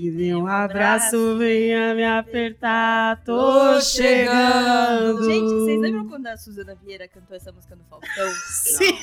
[0.00, 5.22] Me dê um abraço, venha me apertar, tô chegando.
[5.24, 8.30] Gente, vocês lembram quando a Suzana Vieira cantou essa música no Faustão?
[8.48, 8.94] Sim.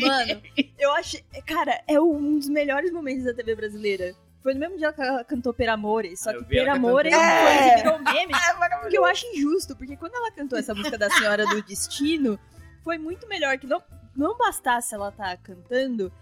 [0.00, 0.42] Mano,
[0.78, 1.16] eu acho.
[1.46, 4.14] Cara, é um dos melhores momentos da TV brasileira.
[4.42, 7.76] Foi no mesmo dia que ela cantou Per Amore, só Ah, que Per Amore foi-
[7.76, 8.32] virou meme.
[8.42, 12.36] É Porque eu acho injusto, porque quando ela cantou essa música da Senhora do Destino,
[12.82, 13.80] foi muito melhor que não,
[14.16, 16.12] não bastasse ela estar cantando,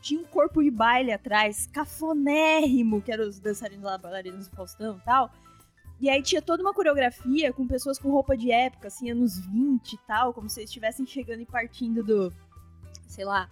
[0.00, 4.98] tinha um corpo de baile atrás, cafonérrimo, que eram os dançarinos lá, bailarinos do Faustão
[4.98, 5.30] e tal.
[6.00, 9.92] E aí tinha toda uma coreografia com pessoas com roupa de época, assim, anos 20
[9.92, 12.32] e tal, como se eles estivessem chegando e partindo do,
[13.06, 13.50] sei lá,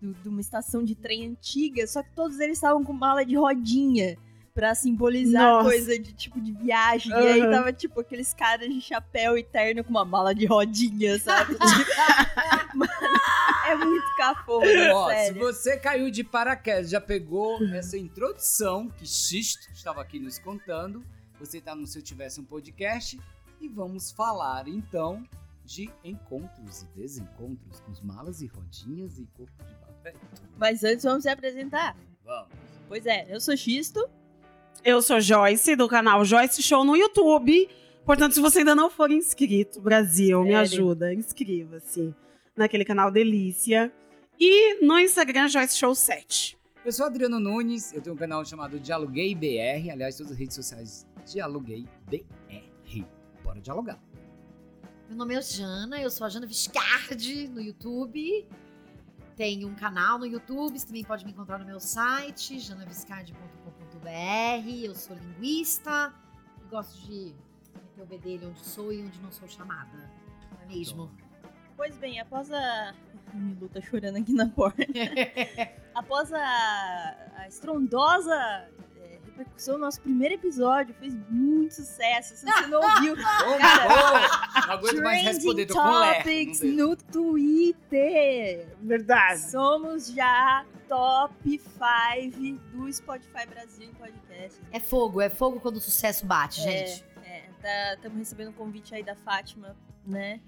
[0.00, 4.16] de uma estação de trem antiga, só que todos eles estavam com mala de rodinha.
[4.58, 5.68] Pra simbolizar Nossa.
[5.68, 7.12] coisa de tipo de viagem.
[7.12, 11.16] E aí tava tipo aqueles caras de chapéu e terno com uma mala de rodinha,
[11.20, 11.56] sabe?
[12.74, 12.90] Mano,
[13.68, 19.70] é muito cafona, Ó, se você caiu de paraquedas, já pegou essa introdução que Xisto
[19.72, 21.04] estava aqui nos contando,
[21.38, 23.16] você tá no Se Eu Tivesse um Podcast
[23.60, 25.22] e vamos falar então
[25.64, 30.14] de encontros e desencontros com os malas e rodinhas e corpo de papel.
[30.56, 31.96] Mas antes vamos se apresentar.
[32.24, 32.48] Vamos.
[32.88, 34.04] Pois é, eu sou Xisto.
[34.84, 37.68] Eu sou Joyce, do canal Joyce Show no YouTube.
[38.04, 42.14] Portanto, se você ainda não for inscrito, Brasil, me ajuda, inscreva-se
[42.56, 43.92] naquele canal Delícia.
[44.38, 46.56] E no Instagram, Joyce Show 7.
[46.84, 50.54] Eu sou Adriano Nunes, eu tenho um canal chamado Dialoguei BR, aliás, todas as redes
[50.54, 53.04] sociais Dialoguei BR.
[53.42, 54.00] Bora dialogar.
[55.08, 58.46] Meu nome é Jana, eu sou a Jana Viscardi no YouTube.
[59.36, 62.58] Tenho um canal no YouTube, você também pode me encontrar no meu site,
[64.08, 64.84] janaviscardi.com.br.
[64.84, 66.12] Eu sou linguista
[66.60, 67.34] e gosto de
[67.74, 70.10] meter o bedelho onde sou e onde não sou chamada.
[70.52, 71.10] Não é mesmo?
[71.76, 72.94] Pois bem, após a.
[73.34, 74.82] Milu tá chorando aqui na porta.
[75.94, 78.68] após a, a estrondosa
[79.38, 82.36] repercussão do nosso primeiro episódio, fez muito sucesso.
[82.36, 83.14] Se você não ouviu,
[83.46, 85.82] Ô, não aguento mais Trending responder, tô com.
[85.82, 88.68] Topics no Twitter.
[88.80, 89.40] Verdade.
[89.40, 94.60] Somos já top 5 do Spotify Brasil em podcast.
[94.72, 97.04] É fogo, é fogo quando o sucesso bate, gente.
[97.62, 100.40] É, estamos recebendo um convite aí da Fátima, né?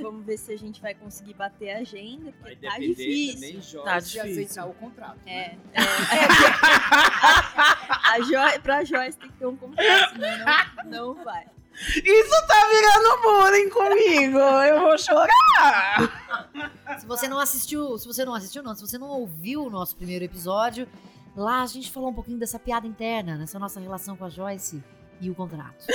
[0.00, 3.82] Vamos ver se a gente vai conseguir bater a agenda, porque Vai tá difícil.
[3.82, 4.22] Tá de difícil.
[4.22, 5.18] aceitar o contrato.
[5.26, 5.58] É, né?
[5.74, 5.78] é,
[8.12, 10.38] a jo pra Joyce tem que ter um contrato, senão
[10.84, 11.46] não, não vai.
[11.80, 14.38] Isso tá virando bullying comigo.
[14.38, 16.98] Eu vou chorar.
[16.98, 19.94] Se você não assistiu, se você não assistiu, não, se você não ouviu o nosso
[19.94, 20.88] primeiro episódio,
[21.36, 24.82] lá a gente falou um pouquinho dessa piada interna, nessa nossa relação com a Joyce
[25.20, 25.86] e o contrato.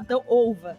[0.00, 0.78] Então, ouva.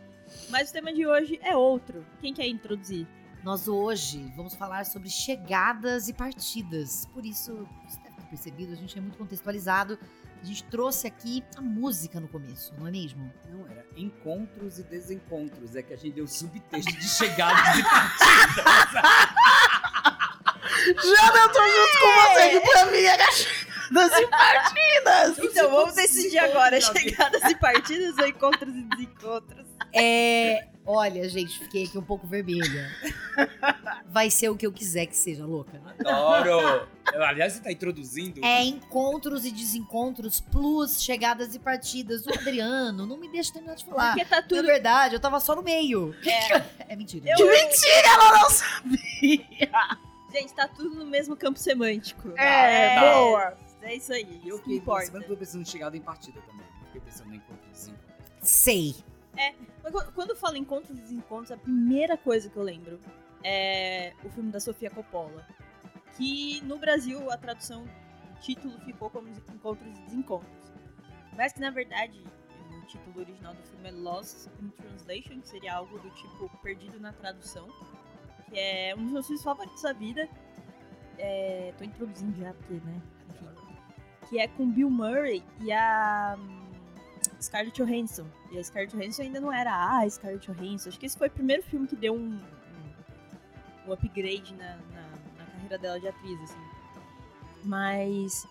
[0.50, 2.06] Mas o tema de hoje é outro.
[2.22, 3.08] Quem quer introduzir?
[3.44, 7.06] Nós hoje vamos falar sobre chegadas e partidas.
[7.14, 10.00] Por isso, você deve ter percebido, a gente é muito contextualizado.
[10.42, 13.32] A gente trouxe aqui a música no começo, não é mesmo?
[13.50, 15.76] Não, era encontros e desencontros.
[15.76, 18.66] É que a gente deu subtexto de chegadas e partidas.
[20.86, 25.40] Jana, eu tô junto com você, que pra mim era chegadas e partidas.
[25.40, 29.65] Então, vamos decidir agora: já chegadas e partidas ou encontros e desencontros?
[29.94, 30.68] É.
[30.88, 32.88] Olha, gente, fiquei aqui um pouco vermelha.
[34.08, 35.82] Vai ser o que eu quiser que seja, louca.
[36.00, 36.88] Adoro!
[37.24, 38.44] Aliás, você tá introduzindo.
[38.46, 42.26] É encontros e desencontros plus chegadas e partidas.
[42.28, 44.14] O Adriano, não me deixa terminar de falar.
[44.14, 44.62] Porque tá Na tudo.
[44.64, 46.14] verdade, eu tava só no meio.
[46.24, 46.64] É,
[46.94, 47.30] É mentira.
[47.32, 49.72] Eu- Que mentira, ela não sabia.
[50.32, 52.32] gente, tá tudo no mesmo campo semântico.
[52.38, 53.58] É, boa.
[53.82, 54.40] É isso aí.
[54.44, 55.06] E eu Isso que importa.
[55.12, 56.66] pensando, tô pensando em chegada em partida também.
[56.80, 58.06] Não Fiquei pensando em encontro e desencontro.
[58.42, 58.96] Sei.
[59.84, 63.00] Mas quando- eu falo encontros e desencontros, a primeira coisa que eu lembro
[63.44, 65.46] é o filme da Sofia Coppola.
[66.18, 70.72] Que no Brasil a tradução, o título ficou como Encontros e Desencontros.
[71.36, 72.24] Mas que na verdade
[72.72, 77.00] o título original do filme é Lost in Translation, que seria algo do tipo Perdido
[77.00, 77.68] na Tradução.
[78.50, 80.30] Que é um dos meus filmes favoritos da vida.
[81.18, 83.02] É, tô introduzindo já, porque, né?
[83.30, 83.76] Enfim.
[84.30, 86.38] Que é com Bill Murray e a
[87.42, 88.26] Scarlett Johansson.
[88.52, 90.90] E a Scarlett Johansson ainda não era a Scarlett Johansson.
[90.90, 92.40] Acho que esse foi o primeiro filme que deu um,
[93.88, 96.60] um, upgrade na, na, na carreira dela de atriz, assim.
[97.64, 98.48] Mas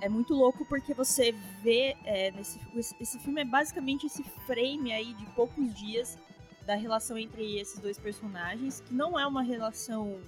[0.00, 1.32] é muito louco porque você
[1.62, 6.18] vê é, nesse esse, esse filme é basicamente esse frame aí de poucos dias
[6.66, 10.20] da relação entre esses dois personagens, que não é uma relação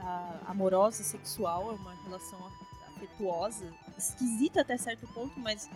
[0.00, 2.38] ah, amorosa, sexual, é uma relação
[2.88, 5.68] afetuosa, esquisita até certo ponto, mas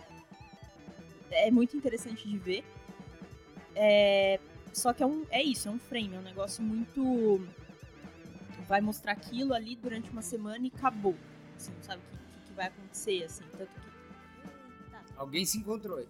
[1.31, 2.63] é muito interessante de ver.
[3.75, 4.39] É,
[4.73, 7.45] só que é, um, é isso, é um frame, é um negócio muito.
[8.67, 11.15] Vai mostrar aquilo ali durante uma semana e acabou.
[11.57, 13.43] Você não sabe o que, que- que vai acontecer, assim.
[13.57, 13.87] Tanto que.
[15.15, 16.07] Alguém se encontrou aí.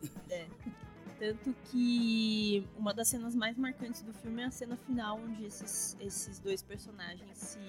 [1.19, 5.97] Tanto que uma das cenas mais marcantes do filme é a cena final, onde esses,
[5.99, 7.59] esses dois personagens se,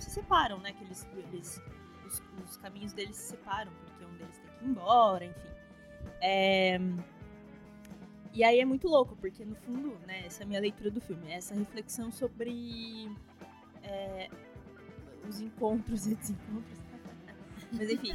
[0.00, 0.72] se separam, né?
[0.72, 1.60] Que eles, eles
[2.06, 5.59] os, os caminhos deles se separam, porque um deles tem que ir embora, enfim.
[6.20, 6.78] É,
[8.32, 11.00] E aí é muito louco, porque no fundo, né, essa é a minha leitura do
[11.00, 13.10] filme, é essa reflexão sobre
[13.82, 14.28] é,
[15.28, 16.78] os encontros e desencontros.
[17.72, 18.12] Mas enfim,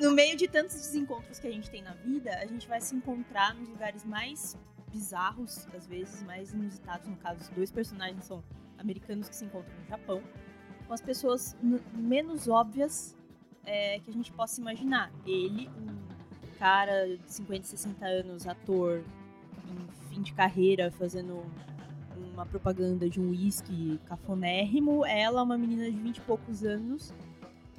[0.00, 2.94] no meio de tantos desencontros que a gente tem na vida, a gente vai se
[2.94, 4.56] encontrar nos lugares mais
[4.90, 7.08] bizarros, às vezes, mais inusitados.
[7.08, 8.42] No caso, os dois personagens são
[8.78, 10.22] americanos que se encontram no Japão,
[10.86, 11.56] com as pessoas
[11.94, 13.16] menos óbvias
[13.64, 15.10] é, que a gente possa imaginar.
[15.26, 15.70] Ele,
[16.58, 19.02] cara de 50, 60 anos, ator,
[19.68, 21.44] em fim de carreira, fazendo
[22.32, 25.04] uma propaganda de um uísque cafonérrimo.
[25.06, 27.12] Ela, uma menina de 20 e poucos anos,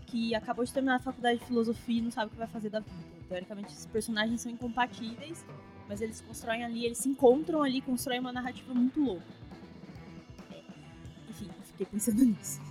[0.07, 2.69] que acabou de terminar a faculdade de filosofia e não sabe o que vai fazer
[2.69, 3.16] da vida.
[3.27, 5.45] Teoricamente, esses personagens são incompatíveis,
[5.89, 9.25] mas eles constroem ali, eles se encontram ali, constroem uma narrativa muito louca.
[10.51, 10.62] É,
[11.30, 12.62] Enfim, fiquei pensando nisso.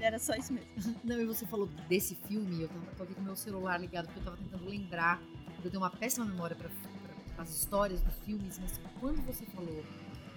[0.00, 0.94] Era só isso mesmo.
[1.02, 4.20] Não, e você falou desse filme, eu tava, tô aqui com meu celular ligado, porque
[4.20, 5.20] eu tava tentando lembrar.
[5.64, 6.70] Eu tenho uma péssima memória para
[7.38, 9.84] as histórias dos filmes, mas quando você falou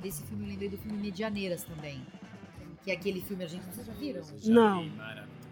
[0.02, 2.06] desse filme, eu lembrei do filme Medianeiras também.
[2.84, 4.22] Que é aquele filme argentino, vocês já viram?
[4.46, 4.86] Não.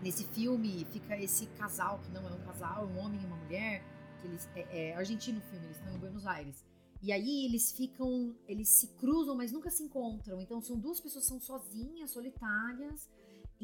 [0.04, 3.84] Nesse filme fica esse casal, que não é um casal, um homem e uma mulher,
[4.22, 6.64] que eles é, é argentino o filme, eles estão em Buenos Aires.
[7.02, 10.40] E aí eles ficam, eles se cruzam, mas nunca se encontram.
[10.40, 13.10] Então são duas pessoas que são sozinhas, solitárias,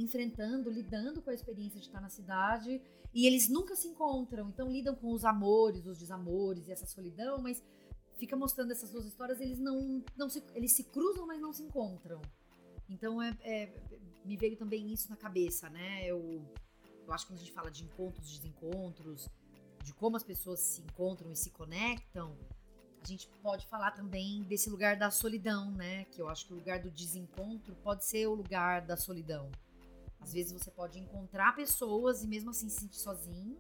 [0.01, 2.81] enfrentando, lidando com a experiência de estar na cidade,
[3.13, 4.50] e eles nunca se encontram.
[4.50, 7.63] Então lidam com os amores, os desamores e essa solidão, mas
[8.18, 11.63] fica mostrando essas duas histórias, eles não, não se, eles se cruzam, mas não se
[11.63, 12.22] encontram.
[12.90, 13.72] Então é, é-
[14.25, 16.06] me veio também isso na cabeça, né?
[16.06, 16.42] Eu,
[17.06, 19.30] eu acho que quando a gente fala de encontros, desencontros,
[19.84, 22.36] de como as pessoas se encontram e se conectam,
[23.01, 26.06] a gente pode falar também desse lugar da solidão, né?
[26.06, 29.50] Que eu acho que o lugar do desencontro pode ser o lugar da solidão.
[30.21, 33.57] Às vezes você pode encontrar pessoas e mesmo assim se sentir sozinho.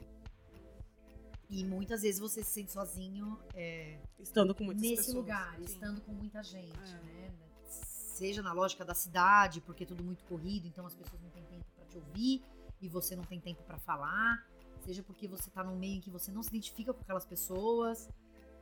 [1.49, 5.15] E muitas vezes você se sente sozinho é, Estando com muitas nesse pessoas.
[5.15, 5.63] lugar, Sim.
[5.63, 7.01] estando com muita gente, É.
[7.01, 7.33] né?
[7.65, 11.43] Seja na lógica da cidade, porque é tudo muito corrido, então as pessoas não têm
[11.45, 12.43] tempo para te ouvir
[12.81, 14.45] e você não tem tempo para falar,
[14.81, 18.09] seja porque você tá num meio em que você não se identifica com aquelas pessoas.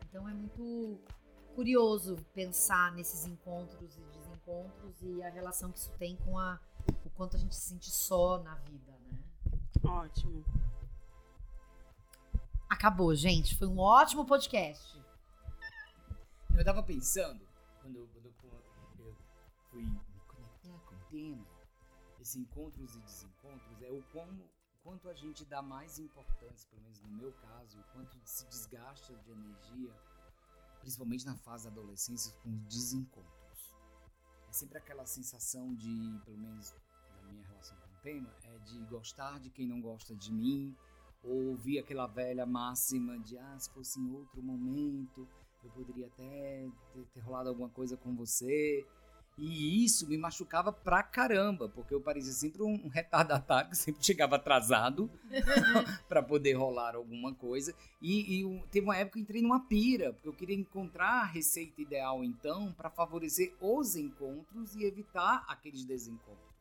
[0.07, 0.99] Então é muito
[1.55, 6.59] curioso pensar nesses encontros e desencontros e a relação que isso tem com a
[7.05, 9.19] o quanto a gente se sente só na vida, né?
[9.83, 10.43] Ótimo.
[12.69, 13.55] Acabou, gente.
[13.55, 15.01] Foi um ótimo podcast.
[16.57, 17.47] Eu tava pensando,
[17.81, 18.25] quando eu, quando
[18.99, 19.15] eu- eu
[19.69, 21.45] fui me conectar com o tema,
[22.19, 26.81] esses encontros e desencontros, é o como, o quanto a gente dá mais importância, pelo
[26.81, 29.93] menos no meu caso, o quanto se desgasta de energia,
[30.81, 33.36] principalmente na fase da adolescência, com os desencontros.
[34.47, 36.73] É sempre aquela sensação de, pelo menos
[37.23, 40.75] na minha relação com o tema, é de gostar de quem não gosta de mim,
[41.23, 45.27] ou ouvir aquela velha máxima de, ah, se fosse em outro momento,
[45.63, 48.85] eu poderia até ter, ter rolado alguma coisa com você.
[49.37, 55.11] E isso me machucava pra caramba, porque eu parecia sempre um, retardatário sempre chegava atrasado
[56.09, 57.73] pra poder rolar alguma coisa.
[58.01, 61.21] E, e eu- teve uma época que eu entrei numa pira, porque eu queria encontrar
[61.21, 66.55] a receita ideal então pra favorecer os encontros e evitar aqueles desencontros.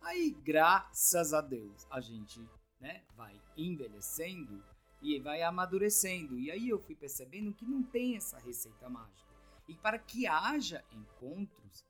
[0.00, 2.40] Aí, graças a Deus, a gente
[2.80, 4.62] né, vai envelhecendo
[5.00, 6.36] e vai amadurecendo.
[6.38, 9.28] E aí eu fui percebendo que não tem essa receita mágica.
[9.68, 11.84] E para que haja encontros,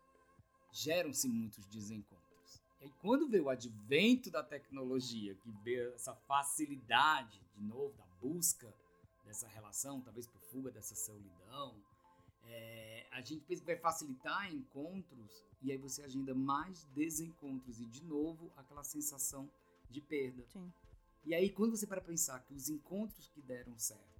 [0.83, 2.61] geram-se muitos desencontros.
[2.81, 8.07] E aí quando veio o advento da tecnologia, que veio essa facilidade, de novo, da
[8.21, 8.73] busca
[9.25, 11.75] dessa relação, talvez por fuga dessa solidão,
[12.45, 17.85] é, a gente pensa que vai facilitar encontros e aí você agenda mais desencontros e
[17.87, 19.51] de novo aquela sensação
[19.91, 20.45] de perda.
[20.53, 20.73] Sim.
[21.25, 24.19] E aí, quando você para pensar que os encontros que deram certo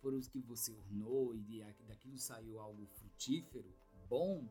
[0.00, 3.68] foram os que você ornou e daquilo saiu algo frutífero,
[4.08, 4.46] bom,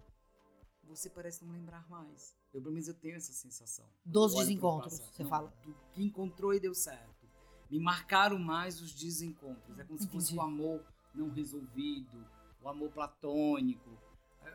[0.90, 2.36] você parece não lembrar mais.
[2.54, 3.86] Eu, pelo menos, eu tenho essa sensação.
[4.04, 5.54] Dos desencontros, você Não, fala.
[5.64, 7.30] Do que encontrou e deu certo.
[7.70, 9.78] Me marcaram mais os desencontros.
[9.78, 10.40] É como se fosse Entendi.
[10.40, 12.26] o amor não resolvido,
[12.62, 13.90] o amor platônico.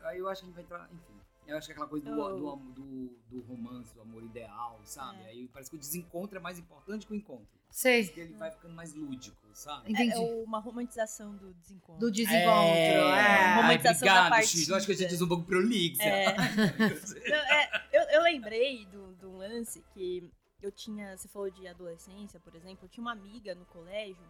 [0.03, 1.19] Aí eu acho que a gente vai entrar, enfim.
[1.47, 4.79] Eu acho que é aquela coisa do, Eu- do, do, do romance, do amor ideal,
[4.83, 5.21] sabe?
[5.23, 5.27] É.
[5.27, 7.47] Aí parece que o desencontro é mais importante que o encontro.
[7.69, 8.05] Sei.
[8.05, 9.91] Porque ele vai ficando mais lúdico, sabe?
[9.91, 10.13] Entendi.
[10.13, 11.99] É, é uma romantização do desencontro.
[11.99, 12.49] Do desencontro.
[12.49, 13.11] É, é.
[13.11, 14.59] Ai, romantização da obrigado, partida.
[14.61, 14.69] X.
[14.69, 16.01] Eu acho que a gente diz um pouco prolixo.
[16.01, 16.25] É.
[17.29, 22.39] Não, é, eu, eu lembrei do, do lance que eu tinha, você falou de adolescência,
[22.39, 24.25] por exemplo, eu tinha uma amiga no colégio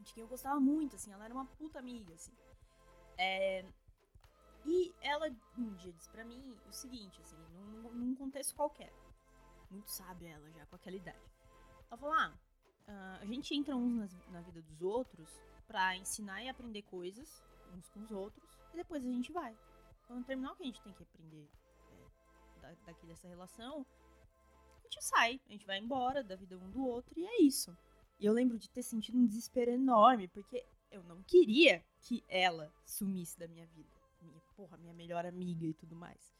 [0.00, 2.32] de quem eu gostava muito, assim, ela era uma puta amiga, assim.
[3.16, 3.64] É,
[4.66, 8.92] e ela um dia disse pra mim o seguinte, assim, num, num contexto qualquer.
[9.70, 11.32] Muito sábia ela já, com aquela idade.
[11.88, 12.36] Ela falou, ah,
[12.88, 17.42] ah, a gente entra uns na vida dos outros pra ensinar e aprender coisas
[17.74, 19.56] uns com os outros, e depois a gente vai.
[20.06, 21.48] Quando terminar o que a gente tem que aprender
[21.90, 23.84] é, da- daqui dessa relação,
[24.78, 27.76] a gente sai, a gente vai embora da vida um do outro, e é isso.
[28.18, 32.72] E eu lembro de ter sentido um desespero enorme, porque eu não queria que ela
[32.84, 33.95] sumisse da minha vida.
[34.26, 36.36] Minha, porra, minha melhor amiga e tudo mais.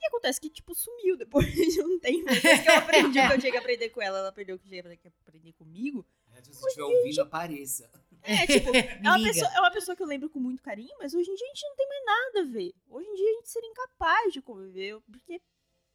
[0.00, 2.24] E acontece que, tipo, sumiu depois de um tempo.
[2.26, 4.58] Depois que eu aprendi o que eu tinha que aprender com ela, ela aprendeu o
[4.58, 6.06] que eu tinha que aprender comigo.
[6.42, 7.90] Se você estiver ouvindo, apareça.
[8.22, 11.14] É, tipo, é uma, pessoa, é uma pessoa que eu lembro com muito carinho, mas
[11.14, 12.74] hoje em dia a gente não tem mais nada a ver.
[12.88, 15.40] Hoje em dia a gente seria incapaz de conviver, porque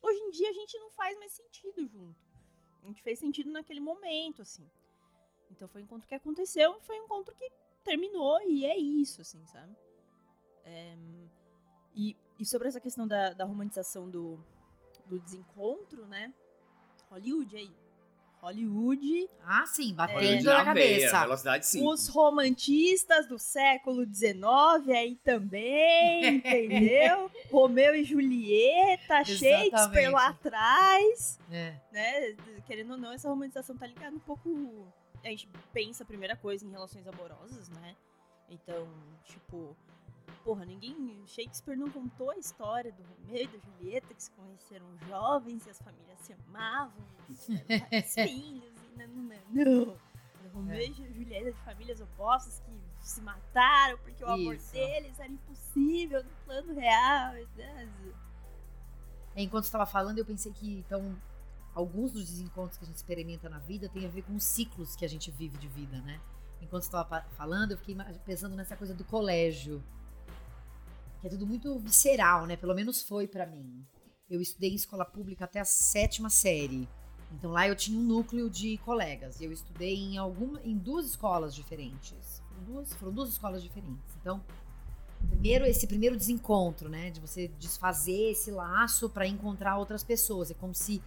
[0.02, 2.20] hoje em dia a gente não faz mais sentido junto.
[2.82, 4.70] A gente fez sentido naquele momento, assim.
[5.50, 7.50] Então foi um encontro que aconteceu, foi um encontro que
[7.84, 9.76] terminou e é isso, assim, sabe?
[10.66, 10.96] É,
[11.96, 14.40] e, e sobre essa questão da, da romantização do,
[15.06, 16.34] do desencontro, né?
[17.10, 17.72] Hollywood aí.
[18.42, 19.96] Hollywood Ah, sim, É.
[19.96, 21.20] batendo na cabeça.
[21.22, 21.88] velocidade sim.
[21.88, 24.44] Os romantistas do século XIX
[24.90, 27.32] aí também, entendeu?
[27.50, 31.76] Romeu e Julieta, Shakespeare lá atrás, É.
[31.92, 32.36] né?
[32.68, 34.88] Querendo ou não, essa romantização tá ligada um pouco.
[35.24, 37.96] A gente pensa a primeira coisa em relações amorosas, né?
[38.50, 38.86] Então,
[39.24, 39.74] tipo,
[40.44, 41.24] porra, ninguém.
[41.26, 45.70] Shakespeare não contou a história do Romeu e da Julieta que se conheceram jovens e
[45.70, 49.86] as famílias se amavam, e tiveram vários filhos e não, não, não.
[49.86, 50.14] não.
[50.54, 54.72] Romeu e Julieta de famílias opostas que se mataram porque o amor Isso.
[54.72, 57.34] deles era impossível no plano real.
[57.56, 57.92] né?
[59.36, 61.16] Enquanto você estava falando, eu pensei que, então,
[61.74, 64.96] alguns dos desencontros que a gente experimenta na vida tem a ver com os ciclos
[64.96, 66.22] que a gente vive de vida, né?
[66.62, 67.96] Enquanto estava falando, eu fiquei
[68.26, 69.84] pensando nessa coisa do colégio.
[71.24, 72.58] Que é tudo muito visceral, né?
[72.58, 73.82] Pelo menos foi pra mim.
[74.30, 76.86] Eu estudei em escola pública até a sétima série.
[77.32, 79.40] Então lá eu tinha um núcleo de colegas.
[79.40, 82.44] Eu estudei em alguma, em duas escolas diferentes.
[82.66, 84.14] Duas, foram duas escolas diferentes.
[84.20, 84.44] Então,
[85.30, 90.52] primeiro esse primeiro desencontro, né, de você desfazer esse laço para encontrar outras pessoas.
[90.52, 91.02] É como se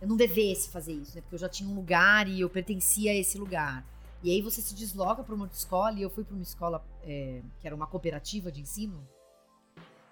[0.00, 1.20] eu não devesse fazer isso, né?
[1.20, 3.86] Porque eu já tinha um lugar e eu pertencia a esse lugar.
[4.24, 6.82] E aí você se desloca para uma outra escola e eu fui para uma escola
[7.02, 9.06] é, que era uma cooperativa de ensino.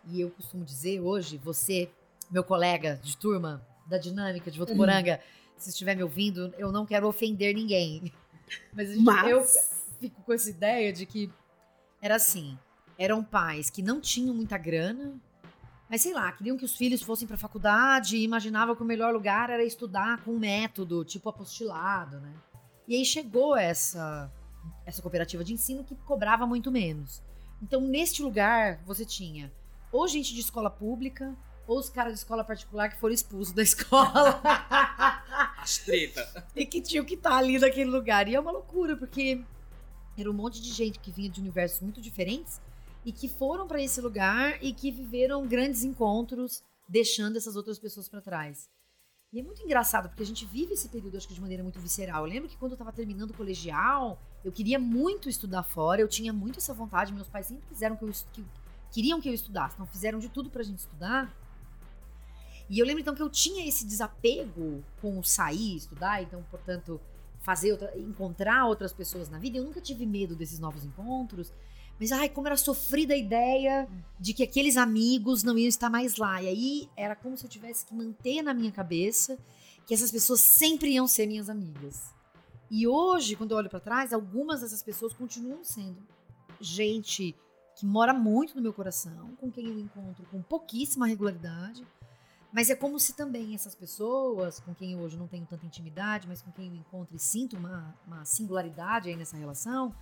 [0.04, 1.90] E eu costumo dizer hoje, você,
[2.30, 5.18] meu colega de turma da dinâmica de Votuporanga,
[5.56, 8.12] se estiver me ouvindo, eu não quero ofender ninguém.
[8.74, 9.42] Mas, gente- Mas- eu
[9.98, 11.30] fico com essa ideia de que
[12.02, 12.58] era assim,
[12.98, 15.18] eram pais que não tinham muita grana,
[15.88, 19.12] mas sei lá, queriam que os filhos fossem para faculdade e imaginavam que o melhor
[19.12, 22.32] lugar era estudar com um método, tipo apostilado, né?
[22.92, 24.30] E aí chegou essa
[24.84, 27.22] essa cooperativa de ensino que cobrava muito menos.
[27.62, 29.50] Então, neste lugar, você tinha
[29.90, 31.34] ou gente de escola pública,
[31.66, 34.42] ou os caras de escola particular que foram expulsos da escola.
[35.56, 36.46] As treta.
[36.54, 38.28] e que tinham que estar ali naquele lugar.
[38.28, 39.42] E é uma loucura, porque
[40.18, 42.60] era um monte de gente que vinha de universos muito diferentes
[43.06, 48.06] e que foram para esse lugar e que viveram grandes encontros, deixando essas outras pessoas
[48.06, 48.68] para trás.
[49.32, 51.80] E é muito engraçado, porque a gente vive esse período, acho que de maneira muito
[51.80, 52.26] visceral.
[52.26, 56.08] Eu lembro que quando eu estava terminando o colegial, eu queria muito estudar fora, eu
[56.08, 57.14] tinha muito essa vontade.
[57.14, 58.44] Meus pais sempre quiseram que eu que,
[58.90, 61.34] queriam que eu estudasse, então fizeram de tudo pra gente estudar.
[62.68, 67.00] E eu lembro então que eu tinha esse desapego com o sair, estudar, então, portanto,
[67.40, 69.56] fazer outra, encontrar outras pessoas na vida.
[69.56, 71.50] Eu nunca tive medo desses novos encontros,
[71.98, 76.16] mas ai, como era sofrida a ideia de que aqueles amigos não iam estar mais
[76.16, 76.42] lá.
[76.42, 79.38] E aí era como se eu tivesse que manter na minha cabeça
[79.86, 82.12] que essas pessoas sempre iam ser minhas amigas.
[82.70, 85.98] E hoje, quando eu olho pra trás, algumas dessas pessoas continuam sendo
[86.60, 87.36] gente
[87.76, 91.86] que mora muito no meu coração, com quem eu encontro com pouquíssima regularidade.
[92.52, 96.28] Mas é como se também essas pessoas, com quem eu hoje não tenho tanta intimidade,
[96.28, 99.94] mas com quem eu encontro e sinto uma, uma singularidade aí nessa relação,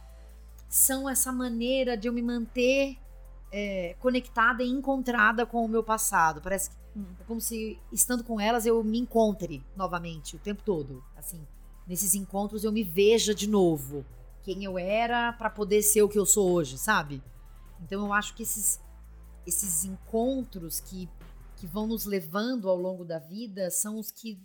[0.71, 2.97] são essa maneira de eu me manter
[3.53, 6.41] é, conectada e encontrada com o meu passado.
[6.41, 7.05] Parece que Hum.
[7.21, 11.03] é como se, estando com elas, eu me encontre novamente o tempo todo.
[11.17, 11.47] Assim,
[11.87, 14.05] nesses encontros eu me veja de novo
[14.43, 17.23] quem eu era para poder ser o que eu sou hoje, sabe?
[17.81, 18.81] Então eu acho que esses,
[19.47, 21.09] esses encontros que,
[21.57, 24.43] que vão nos levando ao longo da vida são os que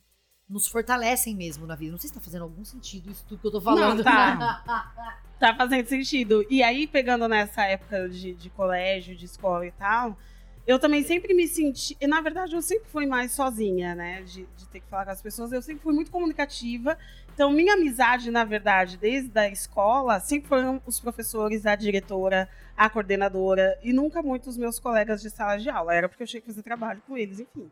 [0.47, 1.91] nos fortalecem mesmo na vida.
[1.91, 3.97] Não sei se tá fazendo algum sentido isso tudo que eu tô falando.
[3.97, 5.21] Não, tá.
[5.39, 6.45] Tá fazendo sentido.
[6.49, 10.17] E aí, pegando nessa época de, de colégio, de escola e tal,
[10.65, 11.95] eu também sempre me senti.
[11.99, 14.23] E na verdade, eu sempre fui mais sozinha, né?
[14.23, 15.51] De, de ter que falar com as pessoas.
[15.51, 16.97] Eu sempre fui muito comunicativa.
[17.33, 22.89] Então, minha amizade, na verdade, desde a escola, sempre foram os professores, a diretora, a
[22.89, 25.93] coordenadora, e nunca muito os meus colegas de sala de aula.
[25.93, 27.69] Era porque eu tinha que fazer trabalho com eles, enfim.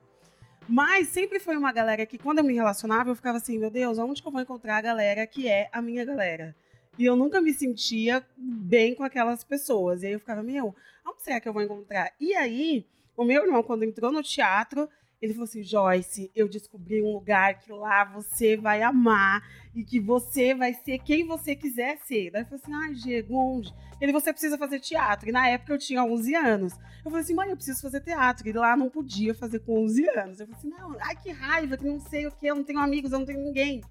[0.67, 3.98] Mas sempre foi uma galera que, quando eu me relacionava, eu ficava assim: meu Deus,
[3.98, 6.55] onde que eu vou encontrar a galera que é a minha galera?
[6.97, 10.03] E eu nunca me sentia bem com aquelas pessoas.
[10.03, 12.12] E aí eu ficava, meu, onde será que eu vou encontrar?
[12.19, 12.85] E aí,
[13.17, 14.88] o meu irmão, quando entrou no teatro,
[15.23, 19.41] ele falou assim: Joyce, eu descobri um lugar que lá você vai amar
[19.73, 22.29] e que você vai ser quem você quiser ser.
[22.29, 23.73] Daí eu falei assim: ai, Diego, onde?
[24.01, 25.29] Ele, você precisa fazer teatro.
[25.29, 26.73] E na época eu tinha 11 anos.
[26.73, 28.50] Eu falei assim: mãe, eu preciso fazer teatro.
[28.50, 30.39] E lá não podia fazer com 11 anos.
[30.41, 32.79] Eu falei assim: não, ai, que raiva, que não sei o que, eu não tenho
[32.79, 33.81] amigos, eu não tenho ninguém.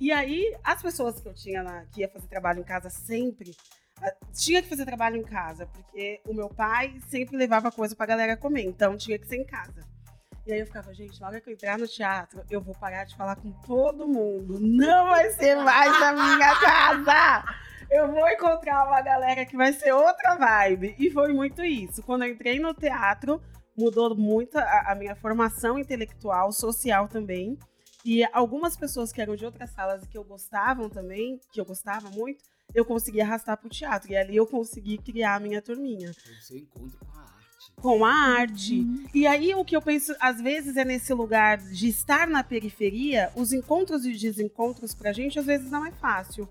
[0.00, 3.54] E aí, as pessoas que eu tinha na, que ia fazer trabalho em casa sempre,
[4.02, 8.06] ah, tinha que fazer trabalho em casa, porque o meu pai sempre levava coisa pra
[8.06, 9.86] galera comer, então tinha que ser em casa.
[10.46, 13.04] E aí eu ficava, gente, na hora que eu entrar no teatro, eu vou parar
[13.04, 14.58] de falar com todo mundo.
[14.60, 17.44] Não vai ser mais na minha casa!
[17.90, 20.96] Eu vou encontrar uma galera que vai ser outra vibe.
[20.98, 22.02] E foi muito isso.
[22.02, 23.40] Quando eu entrei no teatro,
[23.76, 27.58] mudou muito a, a minha formação intelectual, social também.
[28.04, 31.64] E algumas pessoas que eram de outras salas e que eu gostava também, que eu
[31.64, 32.44] gostava muito,
[32.74, 34.12] eu consegui arrastar pro teatro.
[34.12, 36.12] E ali eu consegui criar a minha turminha.
[36.12, 37.72] Foi o seu encontro com a arte.
[37.76, 39.08] Com a arte.
[39.14, 43.32] E aí o que eu penso, às vezes, é nesse lugar de estar na periferia,
[43.34, 46.46] os encontros e desencontros pra gente, às vezes, não é fácil.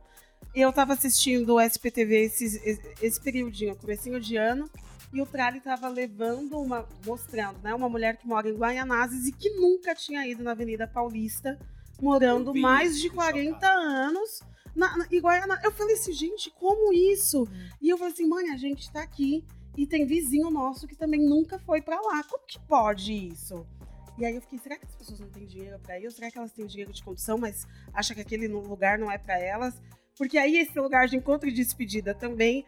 [0.56, 4.70] Eu tava assistindo o SPTV esse, esse periodinho, comecinho de ano,
[5.14, 9.32] e o Trali estava levando uma, mostrando, né, uma mulher que mora em Guaianazes e
[9.32, 11.60] que nunca tinha ido na Avenida Paulista,
[12.02, 13.80] morando mais de que 40 chocado.
[13.80, 14.42] anos
[14.76, 15.64] na, na, em Guaianazes.
[15.64, 17.44] Eu falei assim, gente, como isso?
[17.44, 17.70] Hum.
[17.80, 19.46] E eu falei assim, mãe, a gente tá aqui
[19.78, 22.24] e tem vizinho nosso que também nunca foi pra lá.
[22.24, 23.66] Como que pode isso?
[24.18, 26.06] E aí eu fiquei, será que as pessoas não têm dinheiro pra ir?
[26.06, 29.18] Ou será que elas têm dinheiro de condução, mas acham que aquele lugar não é
[29.18, 29.80] pra elas?
[30.18, 32.66] Porque aí esse lugar de encontro e despedida também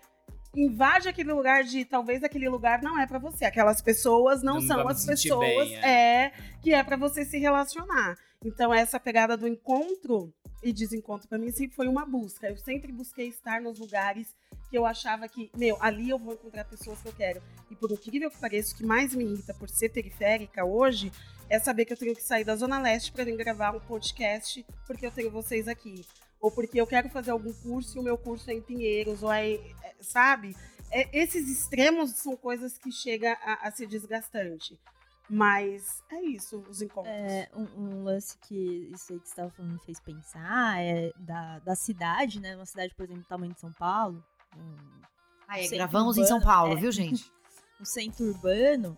[0.56, 3.46] invade aquele lugar de talvez aquele lugar não é pra você.
[3.46, 6.32] Aquelas pessoas não, Não são as pessoas bem, é.
[6.62, 8.18] que é pra você se relacionar.
[8.44, 12.48] Então essa pegada do encontro e desencontro pra mim sempre foi uma busca.
[12.48, 14.36] Eu sempre busquei estar nos lugares
[14.70, 17.42] que eu achava que, meu, ali eu vou encontrar pessoas que eu quero.
[17.70, 21.12] E por incrível que pareça, o que mais me irrita por ser periférica hoje
[21.50, 24.66] é saber que eu tenho que sair da Zona Leste para vir gravar um podcast
[24.88, 26.04] porque eu tenho vocês aqui.
[26.46, 29.32] Ou porque eu quero fazer algum curso e o meu curso é em Pinheiros, ou
[29.32, 30.56] é, é- sabe?
[30.92, 34.80] É, esses extremos são coisas que chegam a, a ser desgastante.
[35.28, 37.12] Mas é isso, os encontros.
[37.12, 38.56] É, um, um lance que
[38.94, 42.56] isso aí que você estava falando me fez pensar é da, da cidade, né?
[42.56, 44.24] Uma cidade, por exemplo, do tamanho de São Paulo.
[44.56, 45.02] um-
[45.48, 46.76] Ah, é, gravamos em urbano, São Paulo, é.
[46.76, 47.26] viu, gente?
[47.82, 48.96] um centro urbano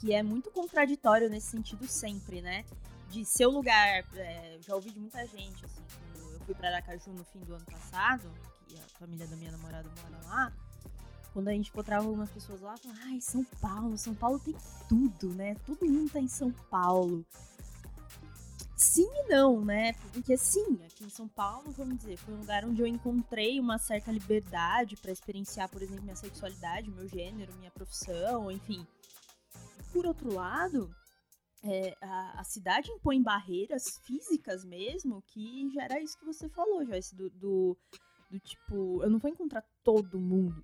[0.00, 2.64] que é muito contraditório nesse sentido sempre, né?
[3.10, 5.82] De seu lugar, é, já ouvi de muita gente, assim,
[6.44, 8.30] fui pra Aracaju no fim do ano passado,
[8.66, 10.52] que a família da minha namorada mora lá,
[11.32, 14.54] quando a gente encontrava algumas pessoas lá, falavam, ai, São Paulo, São Paulo tem
[14.88, 15.56] tudo, né?
[15.66, 17.24] Todo mundo tá em São Paulo.
[18.76, 19.94] Sim e não, né?
[20.12, 23.78] Porque sim, aqui em São Paulo, vamos dizer, foi um lugar onde eu encontrei uma
[23.78, 28.86] certa liberdade pra experienciar, por exemplo, minha sexualidade, meu gênero, minha profissão, enfim.
[29.92, 30.94] Por outro lado,
[31.64, 37.16] é, a, a cidade impõe barreiras físicas mesmo, que gera isso que você falou, Joyce,
[37.16, 37.76] do, do,
[38.30, 40.62] do tipo, eu não vou encontrar todo mundo,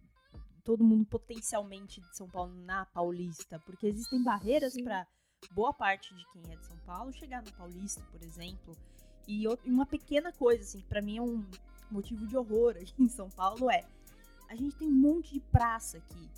[0.62, 5.06] todo mundo potencialmente de São Paulo na Paulista, porque existem barreiras para
[5.52, 8.76] boa parte de quem é de São Paulo chegar na Paulista, por exemplo.
[9.26, 11.42] E e uma pequena coisa, assim, que pra mim é um
[11.90, 13.86] motivo de horror aqui em São Paulo é
[14.50, 16.28] a gente tem um monte de praça aqui.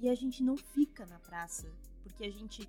[0.00, 1.70] E a gente não fica na praça.
[2.02, 2.68] Porque a gente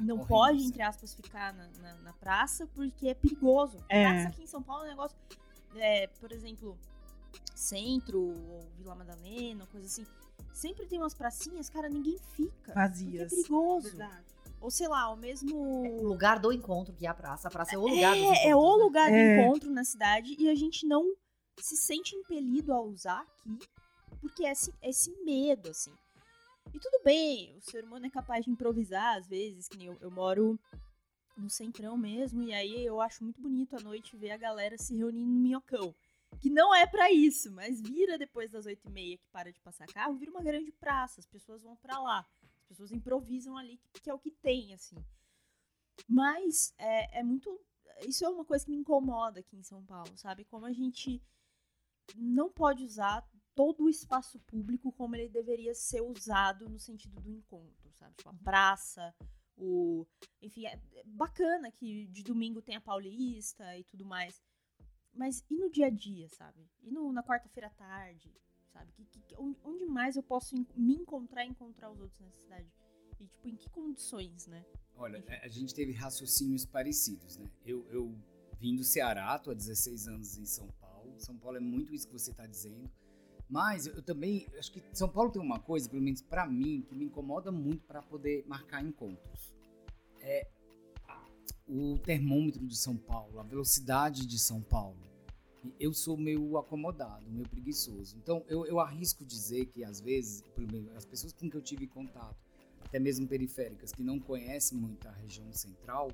[0.00, 0.68] não Horrível pode, isso.
[0.68, 3.78] entre aspas, ficar na, na, na praça porque é perigoso.
[3.88, 4.04] É.
[4.08, 5.16] Praça aqui em São Paulo é um negócio.
[5.76, 6.76] é, por exemplo,
[7.54, 10.06] centro ou Vila Madalena, coisa assim.
[10.52, 12.72] Sempre tem umas pracinhas, cara, ninguém fica.
[12.72, 13.28] Vazias.
[13.28, 13.88] Porque é perigoso.
[13.96, 14.24] Verdade.
[14.60, 15.56] Ou sei lá, o mesmo.
[16.00, 17.48] O lugar do encontro, que é a praça.
[17.48, 18.84] A praça é o lugar dos É, é encontros, o né?
[18.84, 19.42] lugar de É.
[19.42, 21.12] encontro na cidade e a gente não
[21.60, 23.58] se sente impelido a usar aqui
[24.20, 25.92] porque é esse, é esse medo, assim.
[26.74, 29.96] E tudo bem, o ser humano é capaz de improvisar às vezes, que nem eu,
[30.00, 30.58] eu moro
[31.36, 34.96] no centrão mesmo, e aí eu acho muito bonito à noite ver a galera se
[34.96, 35.94] reunindo no minhocão.
[36.40, 39.60] Que não é pra isso, mas vira depois das oito e meia que para de
[39.60, 42.26] passar carro, vira uma grande praça, as pessoas vão pra lá.
[42.42, 44.96] As pessoas improvisam ali, que é o que tem, assim.
[46.08, 47.56] Mas é, é muito.
[48.04, 50.44] Isso é uma coisa que me incomoda aqui em São Paulo, sabe?
[50.44, 51.22] Como a gente
[52.16, 57.30] não pode usar todo o espaço público como ele deveria ser usado no sentido do
[57.30, 58.14] encontro, sabe?
[58.16, 59.14] Tipo, a praça,
[59.56, 60.06] o.
[60.42, 64.42] Enfim, é bacana que de domingo tem a Paulista e tudo mais.
[65.12, 66.68] Mas e no dia a dia, sabe?
[66.82, 68.34] E no, na quarta-feira à tarde,
[68.72, 68.92] sabe?
[68.92, 72.68] Que, que, onde mais eu posso me encontrar e encontrar os outros nessa cidade?
[73.20, 74.64] E, tipo, em que condições, né?
[74.96, 77.48] Olha, a gente teve raciocínios parecidos, né?
[77.64, 78.12] Eu, eu
[78.58, 81.14] vim do Ceará, tô há 16 anos em São Paulo.
[81.18, 82.90] São Paulo é muito isso que você está dizendo.
[83.48, 86.94] Mas eu também acho que São Paulo tem uma coisa, pelo menos para mim, que
[86.94, 89.54] me incomoda muito para poder marcar encontros.
[90.20, 90.48] É
[91.68, 94.98] o termômetro de São Paulo, a velocidade de São Paulo.
[95.80, 98.16] Eu sou meio acomodado, meio preguiçoso.
[98.16, 101.62] Então eu, eu arrisco dizer que às vezes, pelo menos as pessoas com que eu
[101.62, 102.36] tive contato,
[102.82, 106.10] até mesmo periféricas, que não conhecem muito a região central,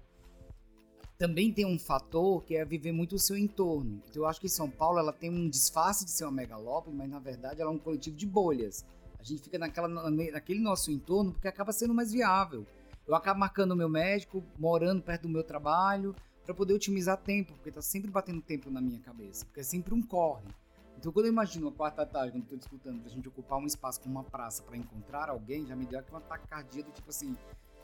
[1.21, 4.01] também tem um fator que é viver muito o seu entorno.
[4.09, 7.11] Então eu acho que São Paulo ela tem um disfarce de ser uma megalópole, mas
[7.11, 8.87] na verdade ela é um coletivo de bolhas.
[9.19, 12.67] A gente fica naquela, naquele nosso entorno porque acaba sendo mais viável.
[13.07, 17.53] Eu acabo marcando o meu médico, morando perto do meu trabalho, para poder otimizar tempo,
[17.53, 20.49] porque tá sempre batendo tempo na minha cabeça, porque é sempre um corre.
[20.97, 23.67] Então, quando eu imagino a quarta tarde, quando eu tô disputando pra gente ocupar um
[23.67, 27.37] espaço como uma praça para encontrar alguém, já me deu aquela taquicardia do tipo assim,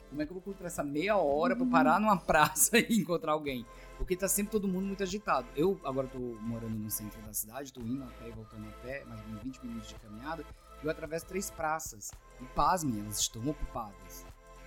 [0.09, 3.33] como é que eu vou encontrar essa meia hora para parar numa praça e encontrar
[3.33, 3.65] alguém?
[3.97, 5.47] Porque tá sempre todo mundo muito agitado.
[5.55, 8.71] Eu agora tô morando no centro da cidade, tô indo a pé e voltando a
[8.83, 10.45] pé, mais ou menos 20 minutos de caminhada,
[10.81, 12.11] e eu atravesso três praças.
[12.39, 14.25] E pasmem, elas estão ocupadas.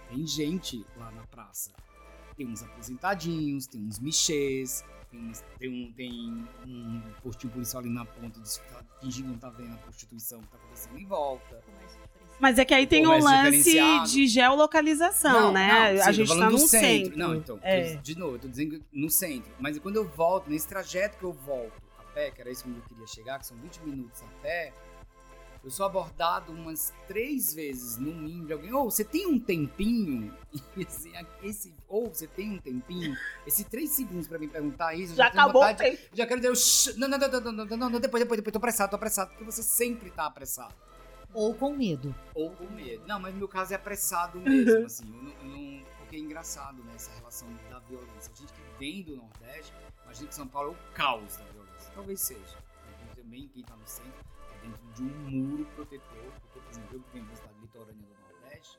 [0.09, 1.73] Tem gente lá na praça.
[2.37, 7.91] Tem uns aposentadinhos, tem uns michês, tem, uns, tem, um, tem um postinho policial ali
[7.91, 8.41] na ponta,
[9.01, 11.63] fingindo que não tá vendo a prostituição que tá acontecendo em volta.
[12.41, 15.93] Mas é que aí tem um lance de geolocalização, não, né?
[15.93, 16.89] Não, sim, a gente tá no centro.
[16.89, 17.19] centro.
[17.19, 17.95] Não, então, é.
[17.97, 19.53] de novo, eu tô dizendo no centro.
[19.59, 22.71] Mas quando eu volto, nesse trajeto que eu volto a pé, que era isso que
[22.71, 24.73] eu queria chegar, que são 20 minutos a pé,
[25.63, 28.73] eu sou abordado umas três vezes no mínimo de alguém.
[28.73, 30.35] Ou oh, você tem um tempinho?
[30.77, 33.15] Esse, esse, ou oh, você tem um tempinho?
[33.47, 35.15] Esse três segundos pra me perguntar isso.
[35.15, 38.23] Já, já acabou vontade, Já quero dizer, não, não, não, não, não, não, não, depois,
[38.23, 39.31] depois, depois, tô apressado, tô apressado.
[39.31, 40.75] Porque você sempre tá apressado.
[41.33, 42.15] Ou com medo.
[42.35, 43.07] Ou com medo.
[43.07, 45.07] Não, mas no meu caso é apressado mesmo, assim.
[45.07, 48.33] Eu não, eu não, porque é engraçado, né, essa relação da violência.
[48.33, 49.73] A gente que vem do Nordeste,
[50.05, 51.93] imagina que São Paulo é o caos da violência.
[51.95, 52.59] Talvez seja.
[53.15, 54.25] Também quem tá no centro
[54.61, 58.33] dentro de um muro protetor, porque, por exemplo, eu que venho da cidade litorânea do
[58.33, 58.79] Nordeste,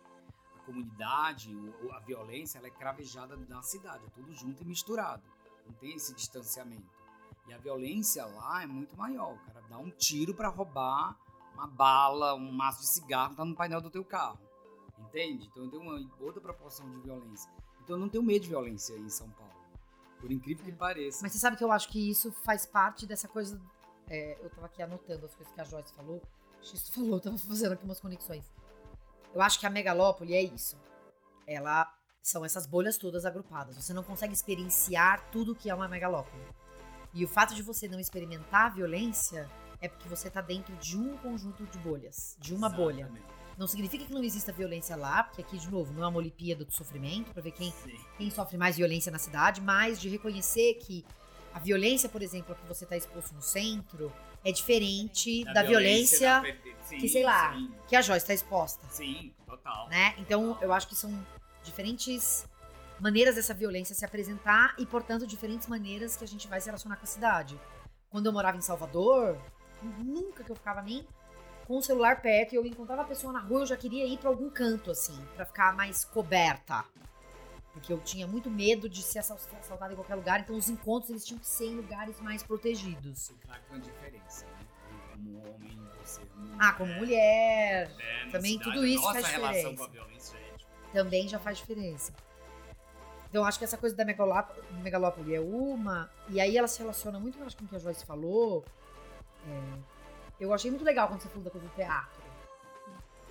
[0.56, 5.24] a comunidade, a violência, ela é cravejada na cidade, é tudo junto e misturado,
[5.66, 7.02] não tem esse distanciamento.
[7.48, 11.18] E a violência lá é muito maior, o cara dá um tiro para roubar
[11.54, 14.40] uma bala, um maço de cigarro, tá no painel do teu carro,
[15.00, 15.48] entende?
[15.52, 17.52] Então tem uma outra proporção de violência.
[17.84, 19.54] Então eu não tenho medo de violência aí em São Paulo,
[20.20, 21.20] por incrível que pareça.
[21.22, 23.60] Mas você sabe que eu acho que isso faz parte dessa coisa
[24.12, 26.22] é, eu tava aqui anotando as coisas que a Joyce falou.
[26.62, 28.44] Xisto falou, tava fazendo aqui umas conexões.
[29.34, 30.78] Eu acho que a megalópole é isso.
[31.48, 31.90] Ela
[32.22, 33.78] são essas bolhas todas agrupadas.
[33.78, 36.44] Você não consegue experienciar tudo que é uma megalópole.
[37.14, 39.50] E o fato de você não experimentar a violência
[39.82, 42.96] é porque você está dentro de um conjunto de bolhas, de uma Exatamente.
[42.96, 43.12] bolha.
[43.58, 46.64] Não significa que não exista violência lá, porque aqui, de novo, não é uma Olimpíada
[46.64, 47.74] do sofrimento, para ver quem,
[48.18, 51.06] quem sofre mais violência na cidade, mas de reconhecer que
[51.54, 54.12] a violência, por exemplo, a que você está exposto no centro
[54.44, 56.86] é diferente da, da violência, violência da...
[56.86, 57.72] Sim, que, sei lá, sim.
[57.88, 58.88] que a Joyce está exposta.
[58.90, 59.90] Sim, total.
[59.90, 60.16] Né?
[60.18, 61.14] Então, eu acho que são
[61.64, 62.48] diferentes
[63.00, 66.96] maneiras dessa violência se apresentar e, portanto, diferentes maneiras que a gente vai se relacionar
[66.96, 67.60] com a cidade.
[68.10, 69.38] Quando eu morava em Salvador,
[69.86, 71.06] nunca que eu ficava nem
[71.68, 74.18] com o celular perto e eu encontrava a pessoa na rua, eu já queria ir
[74.18, 76.84] para algum canto, assim, para ficar mais coberta.
[77.74, 81.26] Porque eu tinha muito medo de ser assaltado em qualquer lugar, então os encontros eles
[81.26, 83.32] tinham que ser em lugares mais protegidos.
[83.46, 84.60] Claro que tem uma diferença, né?
[85.14, 86.58] Como homem, você mulher.
[86.60, 87.92] Ah, como mulher.
[88.00, 89.74] É, também cidade, tudo isso faz diferença.
[89.74, 90.92] com a violência é tipo...
[90.92, 92.14] Também já faz diferença.
[93.30, 97.40] Então, acho que essa coisa da megalópole é uma, e aí ela se relaciona muito
[97.40, 98.66] mais com o que a Joyce falou.
[99.48, 99.78] É,
[100.40, 102.22] eu achei muito legal quando você falou da coisa do teatro.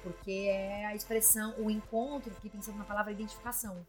[0.02, 3.86] Porque é a expressão, o encontro, fiquei pensando na palavra identificação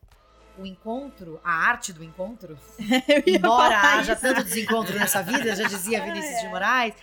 [0.58, 2.58] o encontro, a arte do encontro,
[3.26, 4.22] embora haja isso.
[4.22, 6.42] tanto desencontro nessa vida, já dizia Vinícius é.
[6.42, 6.96] de Moraes,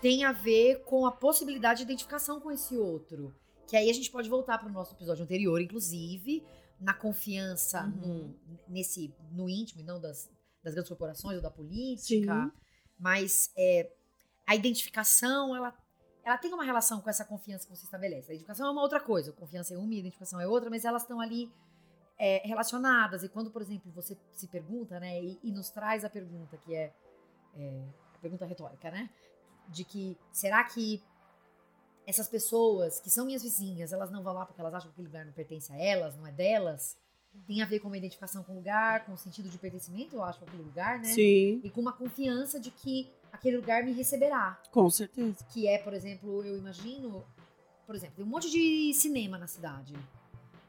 [0.00, 3.34] tem a ver com a possibilidade de identificação com esse outro.
[3.66, 6.44] Que aí a gente pode voltar para o nosso episódio anterior, inclusive,
[6.78, 8.36] na confiança uhum.
[8.46, 10.30] no, nesse, no íntimo e não das,
[10.62, 12.44] das grandes corporações ou da política.
[12.44, 12.52] Sim.
[12.98, 13.90] Mas é,
[14.46, 15.74] a identificação, ela,
[16.24, 18.30] ela tem uma relação com essa confiança que você estabelece.
[18.30, 19.30] A identificação é uma outra coisa.
[19.30, 21.50] A confiança é uma identificação é outra, mas elas estão ali
[22.18, 23.22] é, relacionadas.
[23.22, 26.74] E quando, por exemplo, você se pergunta, né, e, e nos traz a pergunta, que
[26.74, 26.92] é,
[27.56, 29.10] é, a pergunta retórica, né,
[29.68, 31.02] de que será que
[32.06, 35.08] essas pessoas que são minhas vizinhas, elas não vão lá porque elas acham que aquele
[35.08, 36.98] lugar não pertence a elas, não é delas.
[37.46, 40.22] Tem a ver com uma identificação com o lugar, com o sentido de pertencimento, eu
[40.22, 41.06] acho, com aquele lugar, né?
[41.06, 44.60] Sim, E com uma confiança de que aquele lugar me receberá.
[44.70, 45.44] com certeza.
[45.52, 47.24] Que é, por exemplo, eu imagino,
[47.86, 49.94] por exemplo, tem um monte de cinema na cidade.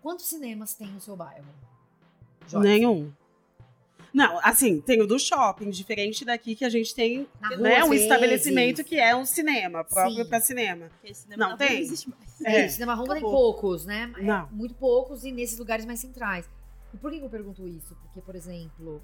[0.01, 1.45] Quantos cinemas tem no seu bairro?
[2.47, 2.67] Joyce?
[2.67, 3.11] Nenhum.
[4.13, 7.83] Não, assim, tem o do shopping, diferente daqui que a gente tem Na rua, né,
[7.83, 8.03] um vezes.
[8.03, 10.87] estabelecimento que é um cinema, próprio para cinema.
[10.89, 11.69] Porque cinema Não tem?
[11.71, 12.41] Não existe mais.
[12.41, 14.13] É, É, cinema rua tem poucos, né?
[14.17, 14.47] É, Não.
[14.51, 16.49] muito poucos e nesses lugares mais centrais.
[16.93, 17.93] E por que eu pergunto isso?
[18.03, 19.01] Porque, por exemplo,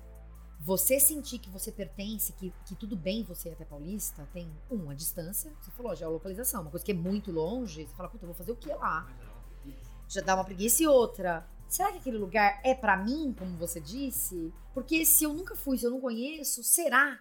[0.64, 4.92] você sentir que você pertence, que, que tudo bem você ir até Paulista, tem, um,
[4.92, 5.52] a distância.
[5.60, 6.62] Você falou, já é a localização.
[6.62, 9.10] Uma coisa que é muito longe, você fala, puta, eu vou fazer o que lá?
[10.08, 11.48] Já dá uma preguiça e outra.
[11.68, 14.54] Será que aquele lugar é pra mim, como você disse?
[14.74, 17.18] Porque se eu nunca fui, se eu não conheço, será?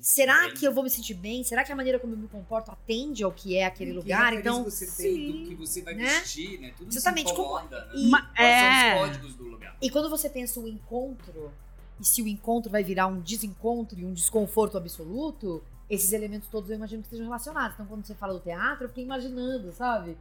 [0.00, 1.44] Será que eu vou me sentir bem?
[1.44, 4.32] Será que a maneira como eu me comporto atende ao que é aquele lugar?
[4.32, 5.42] Então, você tem sim.
[5.42, 6.04] do que você vai Né?
[6.20, 6.72] vestir, né?
[6.78, 7.92] Tudo Exatamente, se como- incomoda, né?
[7.94, 8.60] e- Quais é.
[8.60, 9.76] são os códigos do lugar?
[9.82, 11.52] E quando você pensa o encontro,
[12.00, 16.70] e se o encontro vai virar um desencontro e um desconforto absoluto, esses elementos todos
[16.70, 17.74] eu imagino que estejam relacionados.
[17.74, 20.16] Então, quando você fala do teatro, eu fiquei imaginando, sabe?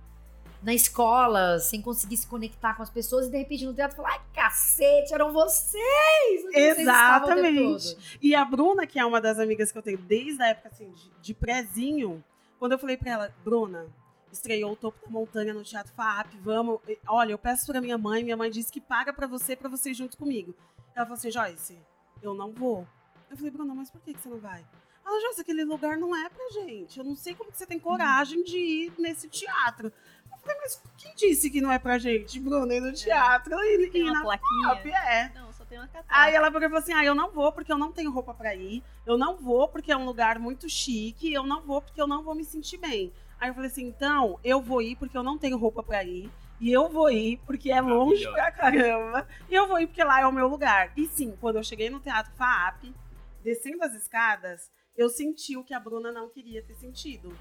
[0.62, 4.12] Na escola, sem conseguir se conectar com as pessoas, e de repente no teatro falar,
[4.12, 6.44] ai, cacete, eram vocês!
[6.44, 7.96] Vocês Exatamente.
[7.96, 10.70] todo?" E a Bruna, que é uma das amigas que eu tenho desde a época
[10.70, 12.24] assim, de, de prézinho,
[12.60, 13.88] quando eu falei pra ela, Bruna,
[14.34, 16.80] estreou o Topo da Montanha no Teatro FAP, vamos.
[16.88, 19.70] E, Olha, eu peço pra minha mãe, minha mãe disse que paga pra você, pra
[19.70, 20.54] você ir junto comigo.
[20.96, 21.78] Ela falou assim, Joyce,
[22.22, 22.88] eu não vou.
[23.30, 24.64] Eu falei, Bruna, mas por que, que você não vai?
[25.06, 26.98] Ela, Joyce, aquele lugar não é pra gente.
[26.98, 29.92] Eu não sei como que você tem coragem de ir nesse teatro.
[30.32, 33.54] Eu falei, mas quem disse que não é pra gente, Bruna, ir no teatro?
[33.64, 34.70] E, Tem e uma na plaquinha.
[34.70, 35.32] FAP, é.
[35.36, 36.08] Não, só tem uma catraca.
[36.10, 38.34] Aí ela pegou e falou assim: ah, eu não vou porque eu não tenho roupa
[38.34, 38.84] pra ir.
[39.06, 41.32] Eu não vou porque é um lugar muito chique.
[41.32, 43.14] Eu não vou porque eu não vou me sentir bem.
[43.44, 46.32] Aí eu falei assim: então, eu vou ir porque eu não tenho roupa pra ir.
[46.62, 49.28] E eu vou ir porque é longe pra caramba.
[49.50, 50.94] E eu vou ir porque lá é o meu lugar.
[50.96, 52.96] E sim, quando eu cheguei no Teatro FAAP,
[53.44, 57.38] descendo as escadas, eu senti o que a Bruna não queria ter sentido.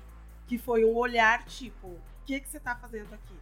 [0.48, 3.36] Que foi um olhar tipo: o que, que você tá fazendo aqui?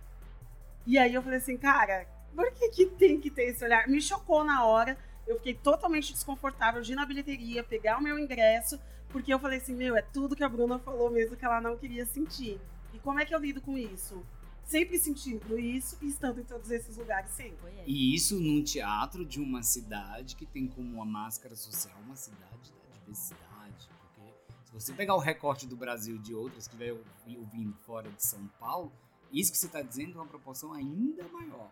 [0.87, 3.89] E aí eu falei assim, cara, por que, que tem que ter esse olhar?
[3.89, 4.99] Me chocou na hora.
[5.27, 8.79] Eu fiquei totalmente desconfortável de ir na bilheteria, pegar o meu ingresso,
[9.13, 11.77] porque eu falei assim, meu, é tudo que a Bruna falou mesmo que ela não
[11.77, 12.61] queria sentir.
[12.95, 14.25] E como é que eu lido com isso?
[14.65, 17.59] Sempre sentindo isso e estando em todos esses lugares sempre.
[17.87, 22.73] E isso num teatro de uma cidade que tem como uma máscara social uma cidade
[22.73, 23.89] da diversidade.
[24.15, 24.33] Porque
[24.65, 28.09] se você pegar o recorte do Brasil e de outras que vai ouvi- ouvindo fora
[28.11, 28.93] de São Paulo,
[29.33, 31.71] isso que você está dizendo é uma proporção ainda maior.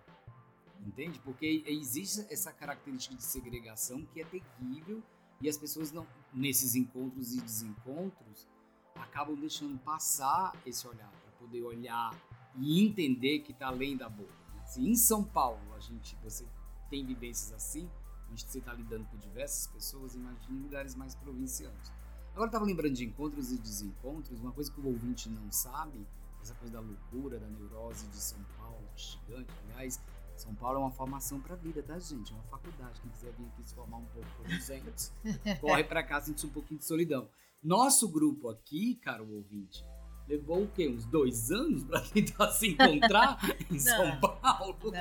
[0.85, 1.21] Entende?
[1.21, 5.03] Porque existe essa característica de segregação que é terrível
[5.41, 8.49] e as pessoas não, nesses encontros e desencontros,
[8.95, 12.15] acabam deixando passar esse olhar para poder olhar
[12.57, 14.33] e entender que está além da boca.
[14.55, 14.67] né?
[14.67, 16.45] Se em São Paulo a gente você
[16.91, 17.89] tem vivências assim,
[18.31, 21.93] onde você está lidando com diversas pessoas, imagine lugares mais provincianos.
[22.33, 26.07] Agora estava lembrando de encontros e desencontros, uma coisa que o ouvinte não sabe,
[26.41, 30.01] essa coisa da loucura, da neurose de São Paulo, gigante, aliás,
[30.39, 32.33] São Paulo é uma formação para a vida, tá, gente?
[32.33, 33.01] É uma faculdade.
[33.01, 35.13] Quem quiser vir aqui se formar um pouco por 200,
[35.61, 37.29] corre para cá, sente um pouquinho de solidão.
[37.63, 39.85] Nosso grupo aqui, caro ouvinte,
[40.29, 40.89] levou o quê?
[40.89, 43.39] Uns dois anos para tentar se encontrar
[43.71, 44.79] em São Paulo?
[44.85, 45.01] Não,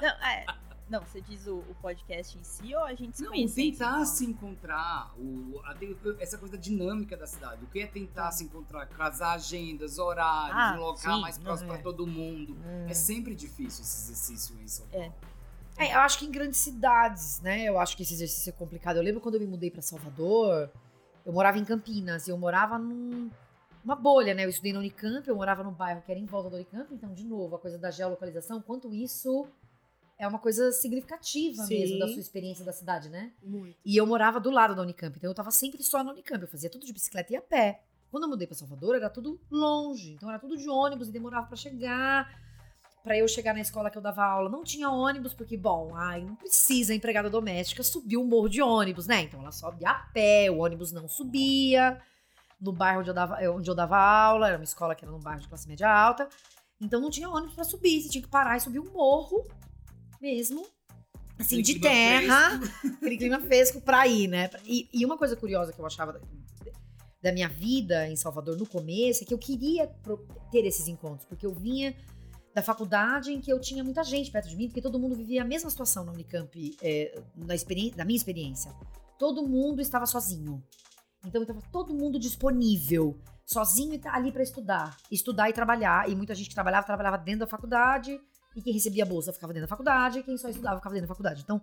[0.00, 0.46] não, é.
[0.88, 3.72] Não, você diz o, o podcast em si ou a gente se Não, conhecer em
[3.72, 4.06] tentar Paulo?
[4.06, 5.74] se encontrar, o, a-
[6.20, 7.64] essa coisa da dinâmica da cidade.
[7.64, 11.70] O que é tentar se encontrar, casar agendas, horários, Ah, um local sim, mais próximo
[11.70, 11.74] é.
[11.74, 12.54] para todo mundo.
[12.54, 12.86] Hum.
[12.88, 14.98] É sempre difícil esse exercício em São É.
[15.08, 15.14] Paulo.
[15.78, 17.64] É, eu acho que em grandes cidades, né?
[17.64, 18.96] Eu acho que esse exercício é complicado.
[18.98, 20.70] Eu lembro quando eu me mudei pra Salvador,
[21.26, 23.28] eu morava em Campinas, e eu morava num-
[23.82, 24.44] numa bolha, né?
[24.44, 27.12] Eu estudei na Unicamp, eu morava no bairro que era em volta da Unicamp, então,
[27.12, 29.48] de novo, a coisa da geolocalização, quanto isso
[30.24, 31.78] é uma coisa significativa Sim.
[31.78, 33.32] mesmo da sua experiência da cidade, né?
[33.42, 33.76] Muito.
[33.84, 36.48] E eu morava do lado da Unicamp, então eu tava sempre só na Unicamp, eu
[36.48, 37.82] fazia tudo de bicicleta e a pé.
[38.10, 41.46] Quando eu mudei pra Salvador, era tudo longe, então era tudo de ônibus e demorava
[41.46, 42.42] pra chegar.
[43.02, 46.24] Pra eu chegar na escola que eu dava aula, não tinha ônibus, porque, bom, ai,
[46.24, 49.22] não precisa a empregada doméstica subir o morro de ônibus, né?
[49.22, 52.00] Então ela sobe a pé, o ônibus não subia.
[52.58, 55.12] No bairro onde eu dava, eh, onde eu dava aula, era uma escola que era
[55.12, 56.28] num bairro de classe média alta.
[56.80, 59.46] Então não tinha ônibus pra subir, você tinha que parar e subir um morro
[60.24, 60.66] mesmo.
[61.38, 62.60] Assim, de terra,
[62.96, 64.48] aquele clima fresco pra ir, né?
[64.64, 66.20] E, e uma coisa curiosa que eu achava da,
[67.20, 69.86] da minha vida em Salvador no começo é que eu queria
[70.50, 71.94] ter esses encontros, porque eu vinha
[72.54, 75.42] da faculdade em que eu tinha muita gente perto de mim, porque todo mundo vivia
[75.42, 77.54] a mesma situação na Unicamp, é, na,
[77.96, 78.72] da minha experiência.
[79.18, 80.62] Todo mundo estava sozinho.
[81.26, 84.96] Então estava todo mundo disponível sozinho e tá ali pra estudar.
[85.10, 86.08] Estudar e trabalhar.
[86.08, 88.20] E muita gente que trabalhava, trabalhava dentro da faculdade.
[88.54, 90.18] E quem recebia a bolsa ficava dentro da faculdade.
[90.18, 91.42] E quem só estudava ficava dentro da faculdade.
[91.42, 91.60] Então,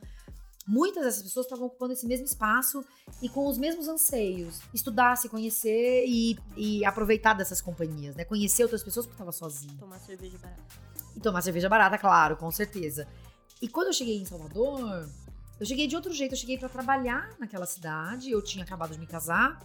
[0.67, 2.83] muitas dessas pessoas estavam ocupando esse mesmo espaço
[3.21, 4.61] e com os mesmos anseios.
[4.73, 8.25] Estudar, se conhecer e, e aproveitar dessas companhias, né?
[8.25, 9.77] Conhecer outras pessoas porque estava sozinho.
[9.77, 10.63] Tomar cerveja barata.
[11.15, 13.07] E tomar cerveja barata, claro, com certeza.
[13.61, 15.09] E quando eu cheguei em Salvador,
[15.59, 16.33] eu cheguei de outro jeito.
[16.33, 18.31] Eu cheguei para trabalhar naquela cidade.
[18.31, 19.59] Eu tinha acabado de me casar.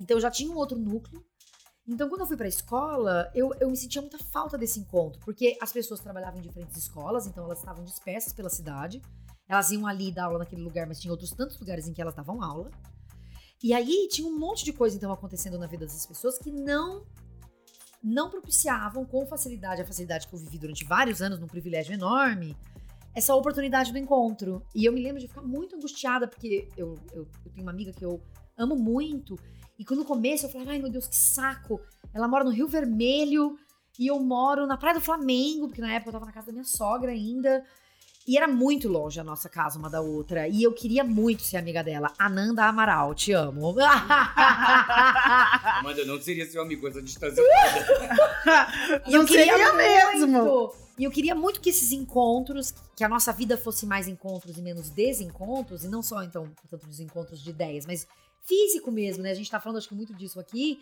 [0.00, 1.24] Então eu já tinha um outro núcleo.
[1.88, 5.56] Então, quando eu fui pra escola, eu, eu me sentia muita falta desse encontro, porque
[5.58, 9.00] as pessoas trabalhavam em diferentes escolas, então elas estavam dispersas pela cidade.
[9.48, 12.14] Elas iam ali dar aula naquele lugar, mas tinha outros tantos lugares em que elas
[12.14, 12.70] davam aula.
[13.62, 17.06] E aí tinha um monte de coisa então acontecendo na vida dessas pessoas que não
[18.00, 22.56] não propiciavam com facilidade a facilidade que eu vivi durante vários anos num privilégio enorme,
[23.12, 24.62] essa oportunidade do encontro.
[24.74, 27.92] E eu me lembro de ficar muito angustiada porque eu, eu, eu tenho uma amiga
[27.92, 28.22] que eu
[28.56, 29.36] amo muito
[29.78, 31.80] e quando no começo eu falava, ai meu Deus, que saco.
[32.12, 33.56] Ela mora no Rio Vermelho
[33.98, 36.52] e eu moro na Praia do Flamengo, porque na época eu tava na casa da
[36.52, 37.64] minha sogra ainda.
[38.26, 40.46] E era muito longe a nossa casa uma da outra.
[40.46, 42.12] E eu queria muito ser amiga dela.
[42.18, 43.74] Ananda Amaral, te amo.
[45.80, 48.68] Amanda, eu não seria seu amigo essa distância toda.
[49.08, 50.26] E eu queria seria muito.
[50.28, 50.74] mesmo.
[50.98, 54.60] E eu queria muito que esses encontros, que a nossa vida fosse mais encontros e
[54.60, 58.06] menos desencontros, e não só, então, portanto, desencontros de ideias, mas
[58.48, 59.30] físico mesmo, né?
[59.30, 60.80] A gente tá falando, acho que muito disso aqui.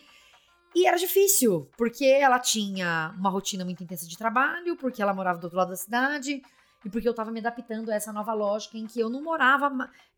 [0.74, 5.38] E era difícil, porque ela tinha uma rotina muito intensa de trabalho, porque ela morava
[5.38, 6.42] do outro lado da cidade,
[6.84, 9.66] e porque eu tava me adaptando a essa nova lógica em que eu não morava,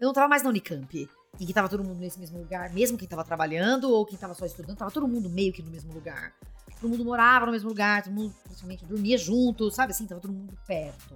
[0.01, 1.09] eu não tava mais na Unicamp,
[1.41, 4.35] em que tava todo mundo nesse mesmo lugar, mesmo quem tava trabalhando ou quem tava
[4.35, 6.35] só estudando, tava todo mundo meio que no mesmo lugar.
[6.81, 10.33] Todo mundo morava no mesmo lugar, todo mundo praticamente dormia junto, sabe assim, tava todo
[10.33, 11.15] mundo perto.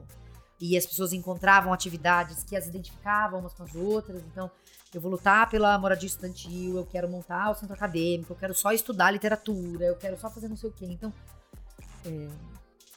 [0.61, 4.49] E as pessoas encontravam atividades que as identificavam umas com as outras, então
[4.99, 8.73] eu vou lutar pela moradia estudantil, eu quero montar o centro acadêmico, eu quero só
[8.73, 10.87] estudar literatura, eu quero só fazer não sei o quê.
[10.87, 11.13] Então,
[12.05, 12.29] é,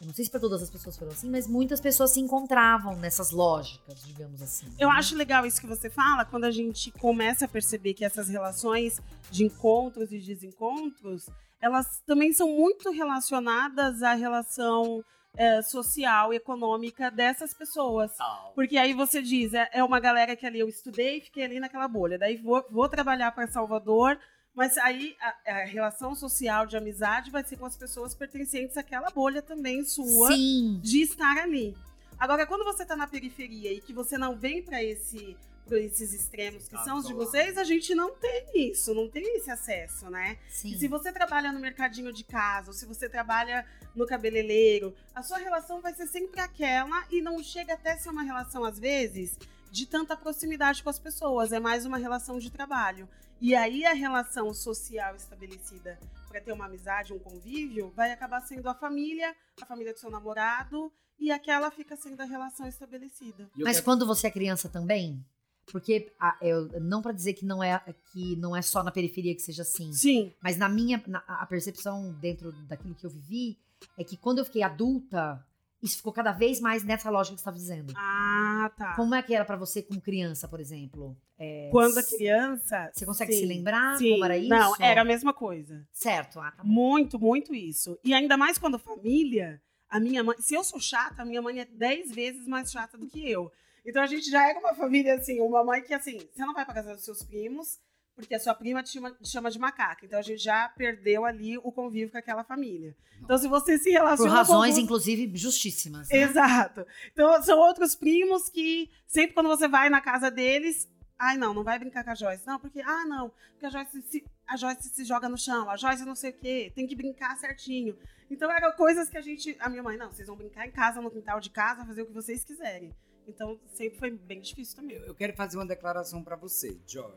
[0.02, 2.98] eu não sei se para todas as pessoas foram assim, mas muitas pessoas se encontravam
[2.98, 4.68] nessas lógicas, digamos assim.
[4.78, 4.96] Eu né?
[4.96, 9.00] acho legal isso que você fala, quando a gente começa a perceber que essas relações
[9.32, 11.30] de encontros e desencontros,
[11.62, 15.04] elas também são muito relacionadas à relação
[15.38, 18.12] eh, social e econômica dessas pessoas.
[18.54, 21.60] Porque aí você diz, é, é uma galera que ali eu estudei e fiquei ali
[21.60, 22.18] naquela bolha.
[22.18, 24.18] Daí vou, vou trabalhar para Salvador,
[24.54, 29.10] mas aí a, a relação social de amizade vai ser com as pessoas pertencentes àquela
[29.10, 30.80] bolha também sua Sim.
[30.82, 31.76] de estar ali.
[32.18, 36.14] Agora, quando você está na periferia e que você não vem para esse pra esses
[36.14, 39.50] extremos que Ah, são os de vocês, a gente não tem isso, não tem esse
[39.50, 40.38] acesso, né?
[40.48, 40.70] Sim.
[40.74, 45.24] E se você trabalha no mercadinho de casa, ou se você trabalha no cabeleireiro, a
[45.24, 49.38] sua relação vai ser sempre aquela e não chega até ser uma relação, às vezes,
[49.72, 51.52] de tanta proximidade com as pessoas.
[51.52, 53.10] É mais uma relação de trabalho.
[53.42, 56.00] E aí a relação social estabelecida
[56.30, 60.10] para ter uma amizade, um convívio, vai acabar sendo a família, a família do seu
[60.12, 63.50] namorado, e aquela fica sendo a relação estabelecida.
[63.56, 65.24] Mas quero- quando você é criança também?
[65.72, 69.34] Porque a- eu, não pra dizer que não é que não é só na periferia
[69.34, 70.32] que seja assim, Sim.
[70.42, 73.58] mas na minha na- a percepção dentro daquilo que eu vivi
[73.98, 75.44] é que quando eu fiquei adulta,
[75.82, 77.94] isso ficou cada vez mais nessa lógica que você estava dizendo.
[77.96, 78.96] Ah, tá.
[78.96, 81.16] Como é que era pra você como criança, por exemplo?
[81.38, 82.90] É, Quando a criança.
[82.94, 84.12] Você consegue sim, se lembrar sim.
[84.12, 84.50] como era isso?
[84.50, 85.86] Não, era a mesma coisa.
[85.92, 86.40] Certo.
[86.40, 86.70] Ah, tá bom.
[86.70, 88.00] Muito, muito isso.
[88.04, 90.38] E ainda mais quando família, a minha mãe.
[90.40, 93.52] Se eu sou chata, a minha mãe é dez vezes mais chata do que eu.
[93.86, 96.66] Então a gente já era uma família assim, uma mãe que assim, você não vai
[96.66, 97.80] pra casa dos seus primos,
[98.16, 100.06] porque a sua prima te chama, te chama de macaca.
[100.06, 102.96] Então a gente já perdeu ali o convívio com aquela família.
[103.22, 106.10] Então se você se Por relaciona razões, com inclusive, justíssimas.
[106.10, 106.18] né?
[106.18, 106.86] Exato.
[107.12, 111.64] Então, são outros primos que sempre quando você vai na casa deles, ai não, não
[111.64, 112.46] vai brincar com a Joyce.
[112.48, 115.78] Não, porque, ah não, porque a Joyce se, a Joyce se joga no chão, a
[115.78, 117.98] Joyce não sei o quê, tem que brincar certinho.
[118.30, 121.00] Então, eram coisas que a gente, a minha mãe, não, vocês vão brincar em casa,
[121.00, 122.94] no quintal de casa, fazer o que vocês quiserem.
[123.28, 124.98] Então, sempre foi bem difícil também.
[124.98, 127.12] Eu quero fazer uma declaração pra você, Joy.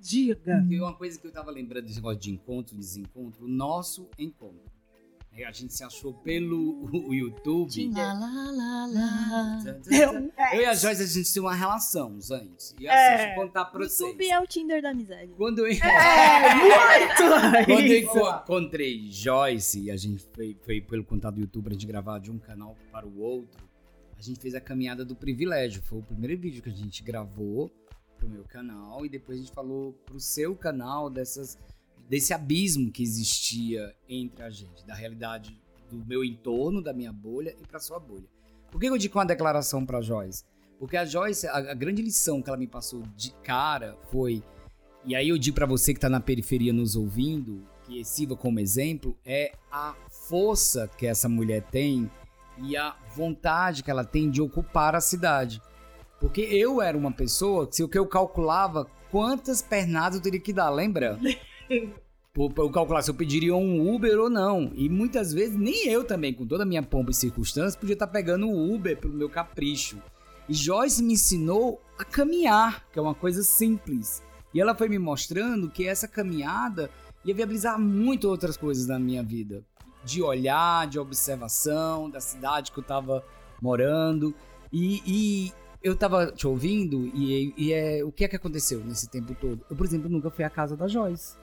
[0.00, 0.36] Diga.
[0.60, 4.08] Porque uma coisa que eu tava lembrando desse negócio de encontro e desencontro, o nosso
[4.18, 4.78] encontro.
[5.32, 7.90] É, A gente se achou pelo o YouTube.
[7.92, 9.58] Lá, lá, lá, lá.
[9.88, 12.74] Eu, Eu e a Joyce, a gente tinha uma relação antes.
[12.80, 13.16] E assim, É.
[13.16, 14.00] deixa eu contar pra O vocês.
[14.00, 15.30] YouTube é o Tinder da amizade.
[15.36, 15.70] Quando eu, é,
[16.56, 17.66] muito!
[17.66, 18.00] quando eu
[18.40, 22.30] encontrei Joyce, e a gente foi, foi pelo contato do YouTube pra gente gravar de
[22.32, 23.67] um canal para o outro,
[24.18, 25.80] a gente fez a caminhada do privilégio.
[25.82, 27.70] Foi o primeiro vídeo que a gente gravou
[28.16, 31.56] pro meu canal e depois a gente falou pro seu canal dessas,
[32.08, 37.54] desse abismo que existia entre a gente, da realidade do meu entorno, da minha bolha
[37.62, 38.26] e pra sua bolha.
[38.70, 40.44] Por que eu digo uma declaração pra Joyce?
[40.78, 44.42] Porque a Joyce, a, a grande lição que ela me passou de cara foi
[45.04, 48.60] e aí eu digo pra você que tá na periferia nos ouvindo, que sirva como
[48.60, 52.10] exemplo é a força que essa mulher tem
[52.62, 55.62] e a vontade que ela tem de ocupar a cidade.
[56.20, 60.40] Porque eu era uma pessoa que se o que eu calculava quantas pernadas eu teria
[60.40, 61.18] que dar, lembra?
[62.36, 64.70] Eu calcular se eu pediria um Uber ou não.
[64.76, 68.06] E muitas vezes nem eu também, com toda a minha pompa e circunstâncias, podia estar
[68.06, 70.00] pegando o Uber pelo meu capricho.
[70.48, 74.22] E Joyce me ensinou a caminhar, que é uma coisa simples.
[74.54, 76.88] E ela foi me mostrando que essa caminhada
[77.24, 79.64] ia viabilizar muito outras coisas na minha vida.
[80.08, 83.22] De olhar, de observação, da cidade que eu tava
[83.60, 84.34] morando.
[84.72, 85.52] E, e
[85.82, 89.64] eu tava te ouvindo e, e, é, o que é que aconteceu nesse tempo todo?
[89.68, 91.36] Eu, por exemplo, nunca fui à casa da Joyce.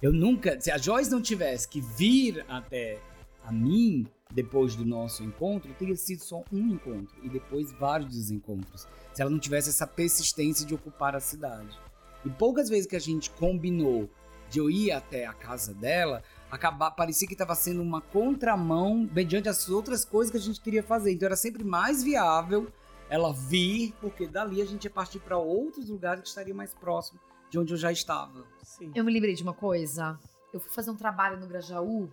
[0.00, 2.98] Eu nunca, se a Joyce não tivesse que vir até
[3.44, 8.86] a mim depois do nosso encontro, teria sido só um encontro e depois vários desencontros.
[9.12, 11.78] Se ela não tivesse essa persistência de ocupar a cidade.
[12.24, 14.08] E poucas vezes que a gente combinou
[14.50, 19.48] de eu ir até a casa dela, acabar, parecia que estava sendo uma contramão mediante
[19.48, 21.12] as outras coisas que a gente queria fazer.
[21.12, 22.72] Então era sempre mais viável
[23.08, 27.22] ela vir, porque dali a gente ia partir para outros lugares que estariam mais próximos
[27.50, 28.44] de onde eu já estava.
[28.62, 28.92] Sim.
[28.94, 30.18] Eu me lembrei de uma coisa.
[30.52, 32.10] Eu fui fazer um trabalho no Grajaú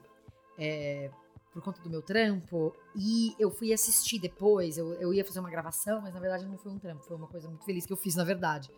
[0.57, 1.09] é,
[1.53, 4.77] por conta do meu trampo e eu fui assistir depois.
[4.77, 7.27] Eu, eu ia fazer uma gravação, mas na verdade não foi um trampo, foi uma
[7.27, 8.69] coisa muito feliz que eu fiz, na verdade.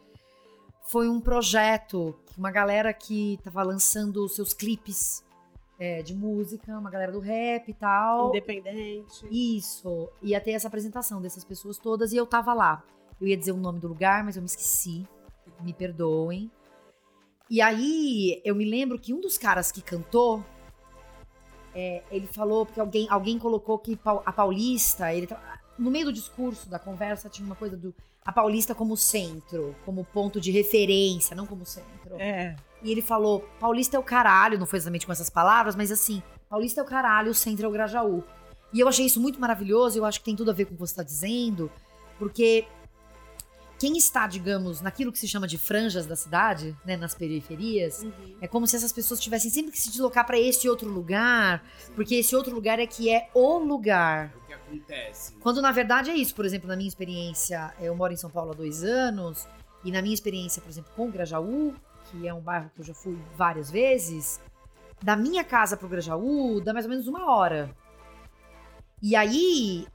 [0.87, 5.23] Foi um projeto, uma galera que tava lançando seus clipes
[5.79, 8.29] é, de música, uma galera do rap e tal.
[8.29, 9.27] Independente.
[9.31, 10.09] Isso.
[10.21, 12.83] Ia ter essa apresentação dessas pessoas todas e eu tava lá.
[13.19, 15.07] Eu ia dizer o nome do lugar, mas eu me esqueci.
[15.61, 16.51] Me perdoem.
[17.49, 20.43] E aí, eu me lembro que um dos caras que cantou,
[21.73, 25.27] é, ele falou, porque alguém, alguém colocou que a Paulista, ele
[25.77, 27.93] no meio do discurso, da conversa, tinha uma coisa do
[28.25, 32.19] a Paulista como centro, como ponto de referência, não como centro.
[32.19, 32.57] É.
[32.83, 36.21] E ele falou: Paulista é o caralho, não foi exatamente com essas palavras, mas assim,
[36.49, 38.23] Paulista é o caralho, o centro é o Grajaú.
[38.73, 40.73] E eu achei isso muito maravilhoso, eu acho que tem tudo a ver com o
[40.75, 41.71] que você está dizendo,
[42.19, 42.65] porque
[43.79, 48.37] quem está, digamos, naquilo que se chama de franjas da cidade, né, nas periferias, Uhum.
[48.41, 51.63] é como se essas pessoas tivessem sempre que se deslocar para esse outro lugar,
[51.95, 54.33] porque esse outro lugar é que é o lugar.
[54.33, 55.33] É o que acontece.
[55.39, 56.33] Quando na verdade é isso.
[56.33, 59.47] Por exemplo, na minha experiência, eu moro em São Paulo há dois anos,
[59.83, 61.75] e na minha experiência, por exemplo, com o Grajaú,
[62.09, 64.41] que é um bairro que eu já fui várias vezes,
[65.01, 67.75] da minha casa pro Grajaú dá mais ou menos uma hora.
[69.01, 69.87] E aí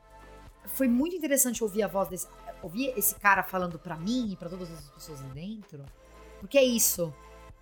[0.66, 2.28] foi muito interessante ouvir a voz desse.
[2.62, 5.84] ouvir esse cara falando pra mim e pra todas as pessoas ali dentro.
[6.40, 7.12] Porque é isso.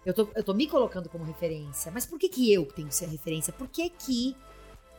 [0.05, 1.91] Eu tô, eu tô me colocando como referência.
[1.93, 3.53] Mas por que, que eu tenho que ser a referência?
[3.53, 4.37] Por que, que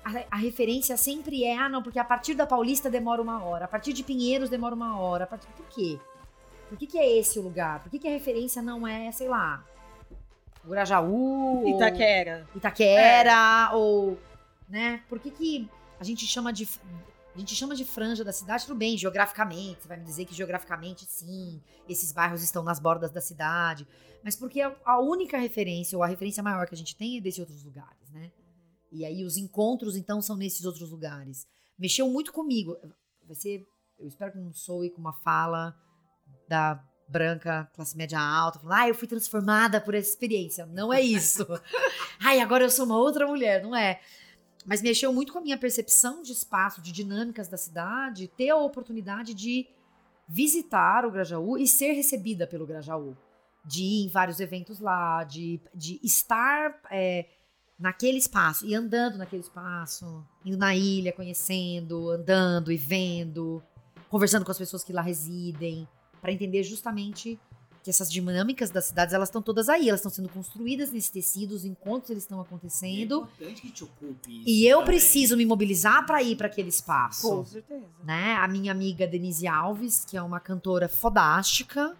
[0.04, 3.66] a, a referência sempre é, ah, não, porque a partir da Paulista demora uma hora,
[3.66, 5.24] a partir de Pinheiros demora uma hora.
[5.24, 6.00] A partir, por quê?
[6.72, 7.82] Por que, que é esse o lugar?
[7.84, 9.62] Por que, que a referência não é, sei lá,
[10.64, 11.64] o Grajaú?
[11.66, 12.48] ou Itaquera.
[12.56, 14.18] Itaquera, ou,
[14.70, 15.04] né?
[15.10, 15.70] Por que que
[16.00, 16.66] a gente chama de...
[17.36, 19.82] A gente chama de franja da cidade, tudo bem, geograficamente.
[19.82, 23.86] Você vai me dizer que geograficamente, sim, esses bairros estão nas bordas da cidade.
[24.24, 27.22] Mas porque a- a única referência, ou a referência maior que a gente tem é
[27.22, 28.32] desses outros lugares, né?
[28.94, 31.46] E aí os encontros, então, são nesses outros lugares.
[31.78, 32.78] Mexeu muito comigo.
[33.26, 33.66] Vai ser,
[34.00, 35.76] eu espero que não soe com uma fala
[36.52, 40.66] da branca, classe média alta, falando, ah, eu fui transformada por essa experiência.
[40.66, 41.48] Não é isso.
[42.20, 43.64] Ai, agora eu sou uma outra mulher.
[43.64, 44.02] Não é.
[44.66, 48.58] Mas mexeu muito com a minha percepção de espaço, de dinâmicas da cidade, ter a
[48.58, 49.66] oportunidade de
[50.28, 53.16] visitar o Grajaú e ser recebida pelo Grajaú.
[53.64, 57.28] De ir em vários eventos lá, de, de estar é,
[57.80, 63.64] naquele espaço e andando naquele espaço, indo na ilha, conhecendo, andando e vendo,
[64.10, 65.88] conversando com as pessoas que lá residem,
[66.22, 67.40] para entender justamente
[67.84, 71.66] que essas dinâmicas das cidades elas estão todas aí, elas estão sendo construídas nesses tecidos,
[71.66, 73.22] enquanto eles estão É acontecendo.
[73.24, 74.94] importante que te ocupe isso E eu também.
[74.94, 77.84] preciso me mobilizar para ir para aquele espaço Com certeza.
[78.04, 78.36] né?
[78.36, 81.96] A minha amiga Denise Alves, que é uma cantora fodástica,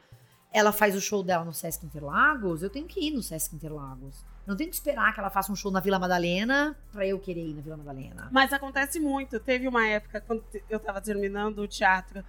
[0.54, 4.24] ela faz o show dela no Sesc Interlagos, eu tenho que ir no Sesc Interlagos.
[4.46, 7.18] Eu não tenho que esperar que ela faça um show na Vila Madalena pra eu
[7.20, 8.30] querer ir na Vila Madalena.
[8.32, 9.40] Mas acontece muito.
[9.40, 12.24] Teve uma época, quando eu tava terminando o teatro,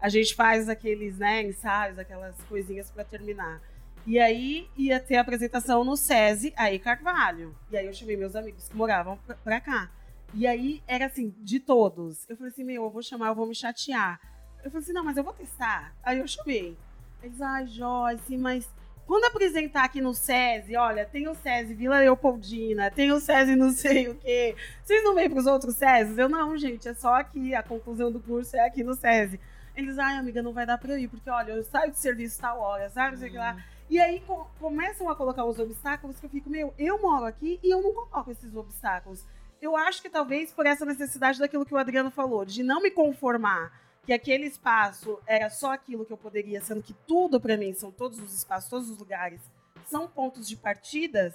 [0.00, 3.60] a gente faz aqueles né, ensaios, aquelas coisinhas pra terminar.
[4.06, 7.54] E aí ia ter apresentação no SESI, aí Carvalho.
[7.70, 9.90] E aí eu chamei meus amigos que moravam pra cá.
[10.32, 12.28] E aí era assim, de todos.
[12.28, 14.20] Eu falei assim, meu, eu vou chamar, eu vou me chatear.
[14.64, 15.94] Eu falei assim, não, mas eu vou testar.
[16.02, 16.76] Aí eu chamei.
[17.22, 18.68] Eles, ai, Joyce, mas
[19.06, 23.70] quando apresentar aqui no SESI, olha, tem o SESI Vila Leopoldina, tem o SESI não
[23.70, 24.54] sei o quê.
[24.84, 26.18] Vocês não vêm pros outros SESIs?
[26.18, 27.54] Eu, não, gente, é só aqui.
[27.54, 29.40] A conclusão do curso é aqui no SESI.
[29.78, 32.40] Eles, ai, amiga, não vai dar pra eu ir, porque, olha, eu saio de serviço
[32.40, 33.16] tal hora, sabe?
[33.16, 33.56] Sei que lá.
[33.88, 37.60] E aí co- começam a colocar os obstáculos que eu fico, meu, eu moro aqui
[37.62, 39.24] e eu não coloco esses obstáculos.
[39.62, 42.90] Eu acho que talvez por essa necessidade daquilo que o Adriano falou, de não me
[42.90, 43.72] conformar
[44.04, 47.92] que aquele espaço era só aquilo que eu poderia, sendo que tudo pra mim são
[47.92, 49.40] todos os espaços, todos os lugares
[49.86, 51.32] são pontos de partidas,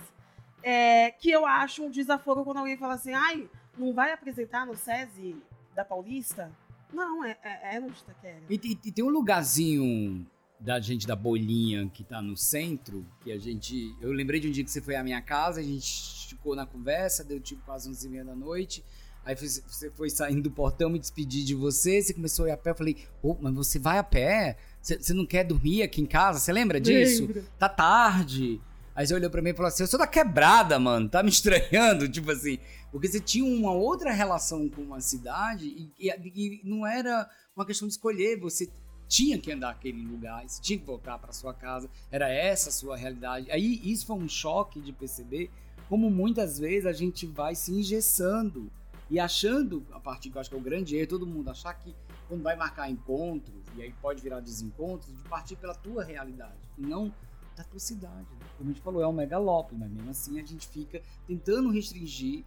[0.61, 4.75] é, que eu acho um desaforo quando alguém fala assim, ai, não vai apresentar no
[4.75, 5.41] SESI
[5.73, 6.51] da Paulista?
[6.93, 8.41] Não, é, é, é no Itaquera.
[8.49, 10.25] E, e- e tem um lugarzinho
[10.59, 13.95] da gente da bolinha que tá no centro, que a gente.
[14.01, 16.65] Eu lembrei de um dia que você foi à minha casa, a gente ficou na
[16.65, 18.83] conversa, deu tipo quase 11 e meia da noite.
[19.25, 22.57] Aí você foi saindo do portão, me despedir de você, você começou a ir a
[22.57, 22.71] pé.
[22.71, 24.57] Eu falei, ô, mas você vai a pé?
[24.81, 26.39] Você você não quer dormir aqui em casa?
[26.39, 27.25] Você lembra disso?
[27.25, 27.43] Lembro.
[27.57, 28.59] Tá tarde.
[28.95, 31.07] Aí você olhou pra mim e falou assim: Eu sou da quebrada, mano.
[31.09, 32.07] Tá me estranhando?
[32.11, 32.59] Tipo assim.
[32.93, 37.65] Porque você tinha uma outra relação com a cidade e, e- e não era uma
[37.65, 38.39] questão de escolher.
[38.39, 38.69] Você
[39.09, 41.89] tinha que andar aquele lugar, você tinha que voltar pra sua casa.
[42.09, 43.51] Era essa a sua realidade.
[43.51, 45.49] Aí isso foi um choque de perceber
[45.89, 48.71] como muitas vezes a gente vai se engessando
[49.09, 51.73] e achando, a partir que eu acho que é o grande erro, todo mundo achar
[51.73, 51.93] que
[52.27, 56.81] quando vai marcar encontros, e aí pode virar desencontros, de partir pela tua realidade e
[56.83, 57.13] não
[57.55, 58.25] da tua cidade.
[58.39, 58.45] né?
[58.57, 62.43] Como a gente falou, é um megalópole, mas mesmo assim a gente fica tentando restringir.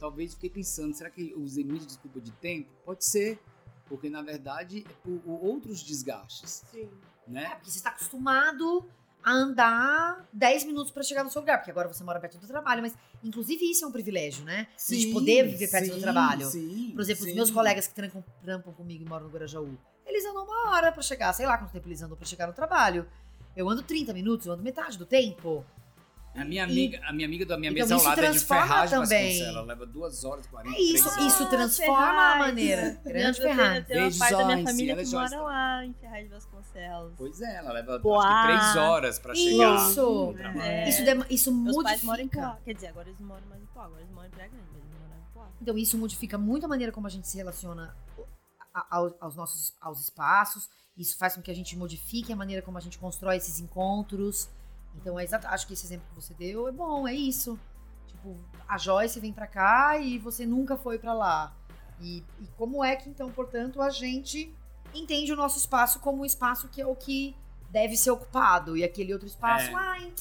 [0.00, 2.70] Talvez fiquei pensando, será que eu usei muito desculpa de tempo?
[2.86, 3.38] Pode ser,
[3.86, 6.88] porque na verdade é por, por outros desgastes, Sim.
[7.28, 7.50] É, né?
[7.56, 8.88] porque você está acostumado
[9.22, 12.46] a andar 10 minutos para chegar no seu lugar, porque agora você mora perto do
[12.46, 14.68] trabalho, mas inclusive isso é um privilégio, né?
[14.74, 16.46] a gente poder viver perto do trabalho.
[16.46, 17.30] Sim, Por exemplo, sim.
[17.30, 19.76] os meus colegas que trancam, trampam comigo e moram no Guarajaú,
[20.06, 22.54] eles andam uma hora pra chegar, sei lá quanto tempo eles andam pra chegar no
[22.54, 23.06] trabalho.
[23.54, 25.62] Eu ando 30 minutos, eu ando metade do tempo.
[26.32, 28.38] A minha E- amiga, a minha amiga da minha Então, mesa ao lado é de
[28.38, 29.28] Ferraz de também.
[29.30, 29.56] Vasconcelos.
[29.56, 31.48] Ela leva 2 horas e 40 É isso, três isso horas.
[31.50, 32.38] transforma a Ferraz.
[32.38, 32.82] maneira.
[32.82, 33.78] Minha- Grande Ferraz.
[33.78, 37.12] Eu tenho uma parte da minha família é que mora lá em Ferraz de Vasconcelos.
[37.16, 38.24] Pois é, ela leva Boa.
[38.24, 39.74] acho que 3 horas pra chegar.
[39.90, 40.00] Isso.
[40.26, 40.62] no trabalho.
[40.62, 40.88] É.
[40.88, 41.82] Isso, dem- isso Meus modifica.
[41.90, 42.58] pais moram em Poá.
[42.64, 44.82] Quer dizer, agora eles moram mais em Poá, agora eles moram em Praia Grande, mas
[44.82, 45.46] eles moram em Poá.
[45.60, 47.92] Então, isso modifica muito a maneira como a gente se relaciona
[48.72, 50.68] a- a- aos nossos aos espaços.
[50.96, 54.48] Isso faz com que a gente modifique a maneira como a gente constrói esses encontros.
[54.96, 57.58] Então, é exato, acho que esse exemplo que você deu é bom, é isso.
[58.06, 58.36] Tipo,
[58.68, 61.54] a Joyce vem pra cá e você nunca foi pra lá.
[62.00, 64.52] E, e como é que, então, portanto, a gente
[64.94, 67.34] entende o nosso espaço como um espaço que é o que
[67.70, 68.76] deve ser ocupado.
[68.76, 69.74] E aquele outro espaço, É.
[69.74, 70.12] ai,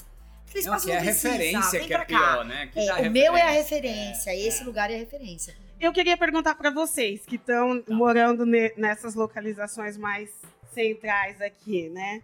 [0.48, 2.06] aquele Não, espaço que é não a precisa, referência vem que é cá.
[2.06, 2.68] pior, né?
[2.68, 4.30] Que É, o meu é a referência.
[4.30, 4.66] É, esse é.
[4.66, 5.56] lugar é a referência.
[5.80, 7.94] Eu queria perguntar para vocês que estão Tá.
[7.94, 10.30] morando ne- nessas localizações mais
[10.74, 12.22] centrais aqui, né?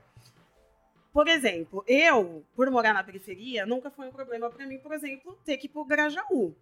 [1.16, 5.40] Por exemplo, eu, por morar na periferia, nunca foi um problema para mim, por exemplo,
[5.46, 6.54] ter que ir pro Grajaú.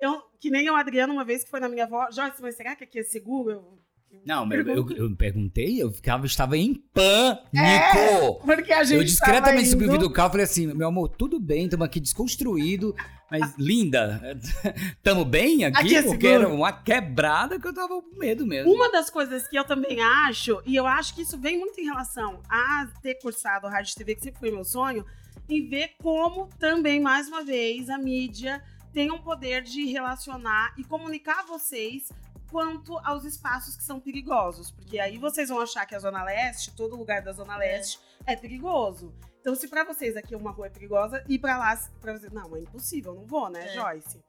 [0.00, 2.74] Eu, que nem o Adriano, uma vez que foi na minha avó, Joyce, mas será
[2.74, 3.50] que aqui é seguro?
[3.52, 3.78] Eu
[4.24, 8.40] Não, mas eu, eu perguntei, eu ficava, estava em pânico.
[8.44, 11.08] Porque a gente Eu discretamente subi o vidro do carro e falei assim: meu amor,
[11.08, 12.94] tudo bem, estamos aqui desconstruído,
[13.30, 14.38] mas linda,
[15.02, 15.78] tamo bem aqui?
[15.78, 16.44] Aqui é porque seguro.
[16.44, 18.72] era uma quebrada que eu tava com medo mesmo.
[18.72, 21.84] Uma das coisas que eu também acho, e eu acho que isso vem muito em
[21.84, 25.06] relação a ter cursado rádio e TV, que sempre foi meu sonho,
[25.48, 30.84] em ver como também, mais uma vez, a mídia tem um poder de relacionar e
[30.84, 32.10] comunicar a vocês
[32.50, 34.70] quanto aos espaços que são perigosos.
[34.70, 38.36] Porque aí vocês vão achar que a Zona Leste, todo lugar da Zona Leste, é,
[38.36, 39.14] perigoso.
[39.40, 42.54] Então, se pra vocês aqui uma rua é perigosa, ir pra lá, pra vocês, não,
[42.56, 43.72] é impossível, não vou, né, É.
[43.74, 44.20] Joyce?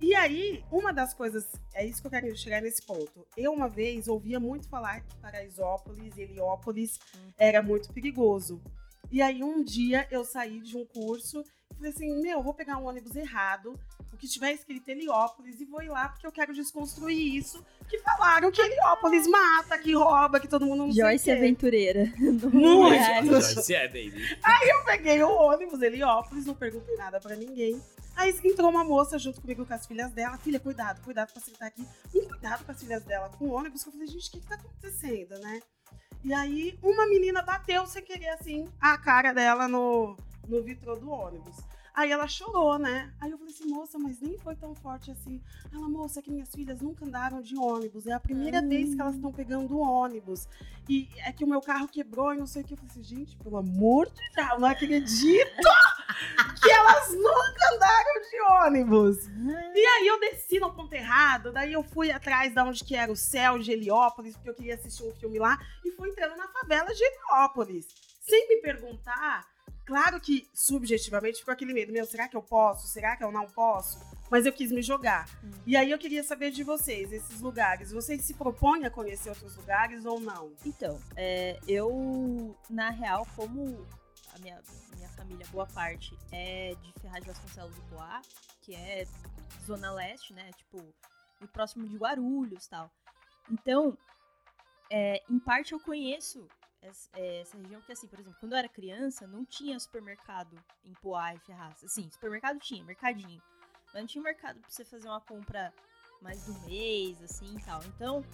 [0.00, 3.26] E aí, uma das coisas, é isso que eu quero chegar nesse ponto.
[3.36, 6.98] Eu, uma vez, ouvia muito falar que Paraisópolis, Heliópolis,
[7.38, 8.62] era muito perigoso.
[9.10, 12.54] E aí, um dia, eu saí de um curso e falei assim: meu, eu vou
[12.54, 13.78] pegar um ônibus errado,
[14.12, 17.64] o que tiver escrito Heliópolis, e vou ir lá porque eu quero desconstruir isso.
[17.88, 21.40] Que falaram que Heliópolis mata, que rouba, que todo mundo não Joyce sei quê.
[21.40, 22.12] Aventureira.
[22.52, 22.94] Muito.
[22.94, 23.24] É.
[23.24, 24.38] Joyce é, baby.
[24.68, 27.80] Eu peguei o ônibus, Heliópolis, não perguntei nada pra ninguém.
[28.16, 30.36] Aí entrou uma moça junto comigo com as filhas dela.
[30.38, 31.86] Filha, cuidado, cuidado pra sentar aqui.
[32.14, 33.82] Um cuidado com as filhas dela com o ônibus.
[33.82, 35.60] Que eu falei, gente, o que, que tá acontecendo, né?
[36.22, 40.16] E aí uma menina bateu sem querer, assim, a cara dela no,
[40.46, 41.56] no vitrô do ônibus.
[42.00, 43.12] Aí ela chorou, né?
[43.20, 45.38] Aí eu falei assim, moça, mas nem foi tão forte assim.
[45.70, 48.06] Ela, moça, é que minhas filhas nunca andaram de ônibus.
[48.06, 48.68] É a primeira Hum.
[48.70, 50.48] vez que elas estão pegando ônibus.
[50.88, 52.72] E é que o meu carro quebrou e não sei o que.
[52.72, 55.60] Eu falei assim, gente, pelo amor de Deus, eu não acredito
[56.62, 59.26] que elas nunca andaram de ônibus.
[59.74, 63.12] E aí eu desci no ponto errado, daí eu fui atrás da onde que era
[63.12, 66.48] o céu de Heliópolis, porque eu queria assistir um filme lá, e fui entrando na
[66.48, 67.86] favela de Heliópolis.
[68.22, 69.46] Sem me perguntar,
[69.90, 72.86] claro que subjetivamente ficou aquele medo, meu, será que eu posso?
[72.86, 73.98] Será que eu não posso?
[74.30, 75.28] Mas eu quis me jogar.
[75.42, 75.50] Hum.
[75.66, 79.56] E aí eu queria saber de vocês, esses lugares, vocês se propõem a conhecer outros
[79.56, 80.52] lugares ou não?
[80.64, 83.84] Então, é, eu, na real, como
[84.32, 84.62] a minha,
[84.94, 88.22] minha família, boa parte, é de Ferraz de Vasconcelos do Poá,
[88.60, 89.04] que é
[89.66, 90.52] Zona Leste, né?
[90.52, 90.94] Tipo,
[91.52, 92.92] próximo de Guarulhos tal.
[93.50, 93.98] Então,
[94.88, 96.46] é, em parte eu conheço
[96.82, 100.56] essa, é, essa, região, que assim, por exemplo, quando eu era criança, não tinha supermercado
[100.84, 101.82] em Poá e Ferraz.
[101.84, 103.42] Assim, supermercado tinha, mercadinho.
[103.86, 105.72] Mas não tinha mercado pra você fazer uma compra
[106.22, 107.82] mais do mês, assim e tal.
[107.84, 108.24] Então,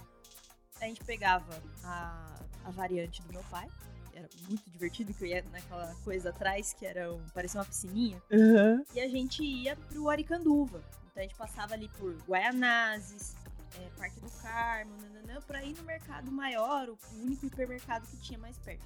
[0.79, 3.67] a gente pegava a, a variante do meu pai,
[4.13, 8.21] era muito divertido, que eu ia naquela coisa atrás, que era um, parecia uma piscininha.
[8.31, 8.83] Uhum.
[8.93, 10.81] E a gente ia pro Aricanduva.
[11.11, 13.35] Então a gente passava ali por Guaianazes,
[13.77, 18.39] é, Parque do Carmo, nananã, pra ir no mercado maior, o único hipermercado que tinha
[18.39, 18.85] mais perto.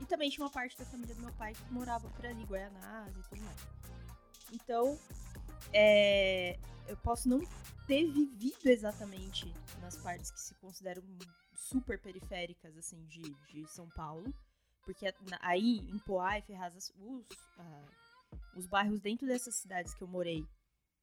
[0.00, 3.26] E também tinha uma parte da família do meu pai que morava por ali, Guaianazes
[3.26, 3.66] e tudo mais.
[4.52, 4.98] Então,
[5.72, 7.40] é, eu posso não
[7.86, 11.02] ter vivido exatamente nas partes que se consideram
[11.54, 14.32] super periféricas, assim, de, de São Paulo.
[14.84, 17.84] Porque aí, em Poá e Ferraz, os, uh,
[18.54, 20.46] os bairros dentro dessas cidades que eu morei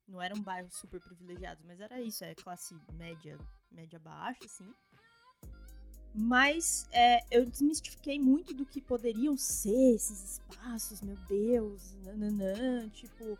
[0.07, 3.37] não eram bairros super privilegiados, mas era isso, é classe média,
[3.71, 4.73] média baixa, assim.
[6.15, 13.37] Mas é, eu desmistifiquei muito do que poderiam ser esses espaços, meu Deus, nananã, tipo,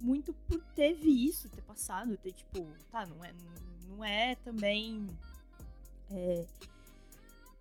[0.00, 3.32] muito por ter visto, ter passado, ter, tipo, tá, não é,
[3.88, 5.08] não é também
[6.10, 6.44] é...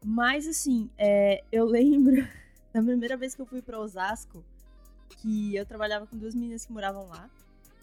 [0.04, 2.28] Mas, assim, é, eu lembro
[2.74, 4.44] da primeira vez que eu fui para Osasco,
[5.18, 7.30] que eu trabalhava com duas meninas que moravam lá.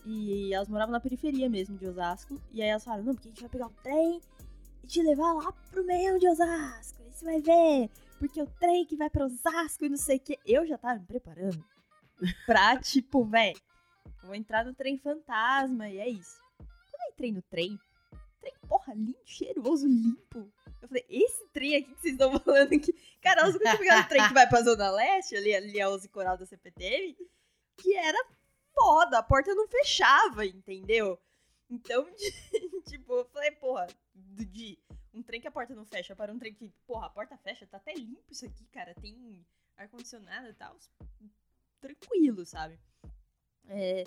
[0.05, 2.41] E elas moravam na periferia mesmo de Osasco.
[2.53, 4.21] E aí elas falaram: não, porque a gente vai pegar o trem
[4.83, 7.03] e te levar lá pro meio de Osasco.
[7.03, 7.91] Aí você vai ver.
[8.19, 10.39] Porque o trem que vai pra Osasco e não sei o que.
[10.47, 11.65] Eu já tava me preparando
[12.47, 13.61] pra, tipo, velho,
[14.23, 16.41] vou entrar no trem fantasma e é isso.
[16.57, 17.79] Quando eu entrei no trem,
[18.41, 20.53] trem, porra, lindo, cheiroso, limpo.
[20.81, 22.93] Eu falei, esse trem aqui que vocês estão falando aqui.
[23.23, 26.09] Cara, eu nunca pegaram o trem que vai pra Zona Leste, ali, ali a Uzi
[26.09, 27.17] Coral da CPTM,
[27.77, 28.19] que era
[28.75, 31.19] foda, a porta não fechava, entendeu?
[31.71, 32.07] Então,
[32.87, 34.79] tipo, eu falei, porra, de
[35.15, 37.67] um trem que a porta não fecha para um trem que, porra, a porta fecha,
[37.67, 39.45] tá até limpo isso aqui, cara, tem
[39.77, 40.77] ar-condicionado e tal,
[41.81, 42.79] tranquilo, sabe?
[43.69, 44.05] É,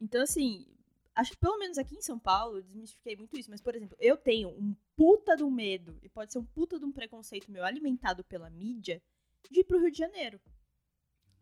[0.00, 0.66] então, assim,
[1.14, 3.96] acho que pelo menos aqui em São Paulo, eu desmistifiquei muito isso, mas, por exemplo,
[4.00, 7.64] eu tenho um puta do medo, e pode ser um puta de um preconceito meu
[7.64, 9.02] alimentado pela mídia,
[9.50, 10.40] de ir pro Rio de Janeiro.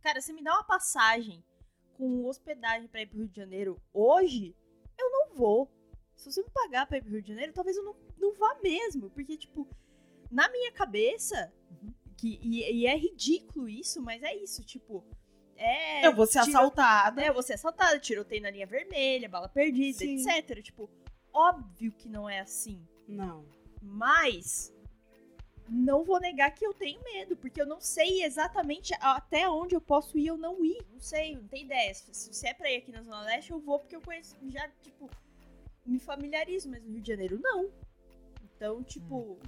[0.00, 1.44] Cara, se me dá uma passagem
[1.96, 4.56] com hospedagem para ir pro Rio de Janeiro hoje,
[4.98, 5.70] eu não vou.
[6.14, 8.58] Se você me pagar pra ir pro Rio de Janeiro, talvez eu não, não vá
[8.62, 9.10] mesmo.
[9.10, 9.68] Porque, tipo,
[10.30, 11.92] na minha cabeça, uhum.
[12.16, 15.04] que, e, e é ridículo isso, mas é isso, tipo,
[15.56, 16.06] é.
[16.06, 16.56] Eu vou ser tiro...
[16.56, 17.22] assaltada.
[17.22, 20.16] É, eu vou ser assaltada, tiroteio na linha vermelha, bala perdida, Sim.
[20.28, 20.60] etc.
[20.62, 20.90] Tipo,
[21.32, 22.86] óbvio que não é assim.
[23.06, 23.46] Não.
[23.80, 24.72] Mas
[25.72, 29.80] não vou negar que eu tenho medo, porque eu não sei exatamente até onde eu
[29.80, 30.84] posso ir ou não ir.
[30.92, 31.94] Não sei, não tenho ideia.
[31.94, 34.68] Se, se é pra ir aqui na Zona Leste, eu vou porque eu conheço, já,
[34.82, 35.08] tipo,
[35.86, 37.70] me familiarizo, mas no Rio de Janeiro, não.
[38.44, 39.38] Então, tipo, hum.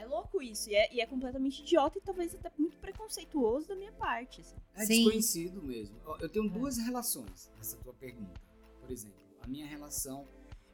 [0.00, 0.70] É louco isso.
[0.70, 4.40] E é, e é, completamente idiota e talvez até muito preconceituoso da minha parte.
[4.40, 4.56] Assim.
[4.74, 5.04] É Sim.
[5.04, 5.94] desconhecido mesmo.
[6.18, 6.48] Eu tenho é.
[6.48, 8.40] duas relações nessa tua pergunta.
[8.80, 10.26] Por exemplo, a minha relação.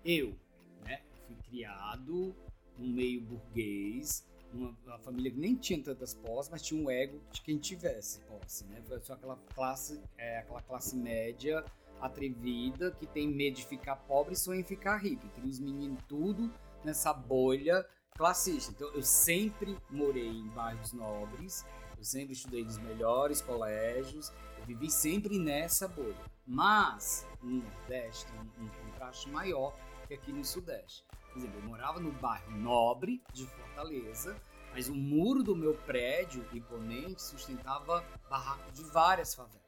[0.05, 0.37] Eu,
[0.85, 1.03] né?
[1.27, 2.37] Fui criado
[2.79, 7.21] num meio burguês, numa, uma família que nem tinha tantas posses, mas tinha um ego
[7.31, 8.83] de quem tivesse posse, né?
[8.87, 11.65] Foi só aquela classe, é, aquela classe média
[12.01, 15.29] atrevida que tem medo de ficar pobre e sonha em ficar rico.
[15.29, 16.53] Tem os meninos tudo
[16.85, 18.73] nessa bolha classista.
[18.73, 21.65] Então eu sempre morei em bairros nobres,
[21.97, 26.17] eu sempre estudei nos melhores colégios, eu vivi sempre nessa bolha.
[26.47, 31.05] Mas no Nordeste um, um contraste maior que aqui no Sudeste.
[31.37, 34.41] Por exemplo, eu morava no bairro nobre de Fortaleza,
[34.73, 39.61] mas o muro do meu prédio imponente sustentava barracos de várias favelas.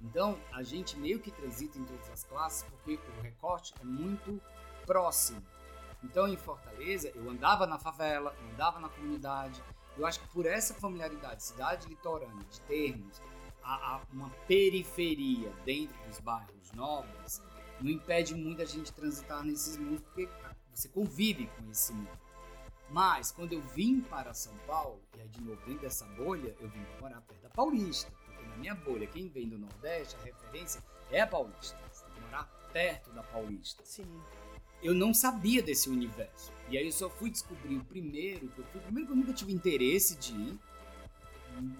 [0.00, 4.40] Então, a gente meio que transita em todas as classes porque o recorte é muito
[4.86, 5.42] próximo.
[6.04, 9.60] Então, em Fortaleza, eu andava na favela, andava na comunidade.
[9.98, 13.20] Eu acho que por essa familiaridade, cidade litorânea, de termos
[13.60, 17.42] a, a uma periferia dentro dos bairros nobres,
[17.82, 20.28] não impede muito a gente transitar nesses mundos, porque
[20.74, 22.20] você convive com esse mundo.
[22.90, 26.68] Mas, quando eu vim para São Paulo, e aí de novo dentro dessa bolha, eu
[26.68, 28.12] vim morar perto da Paulista.
[28.26, 31.78] Porque na minha bolha, quem vem do Nordeste, a referência é a Paulista.
[31.90, 33.82] Você tem que morar perto da Paulista.
[33.84, 34.20] Sim
[34.82, 36.52] eu não sabia desse universo.
[36.68, 39.32] E aí eu só fui descobrir o primeiro, que eu fui, primeiro que eu nunca
[39.32, 40.58] tive interesse de ir,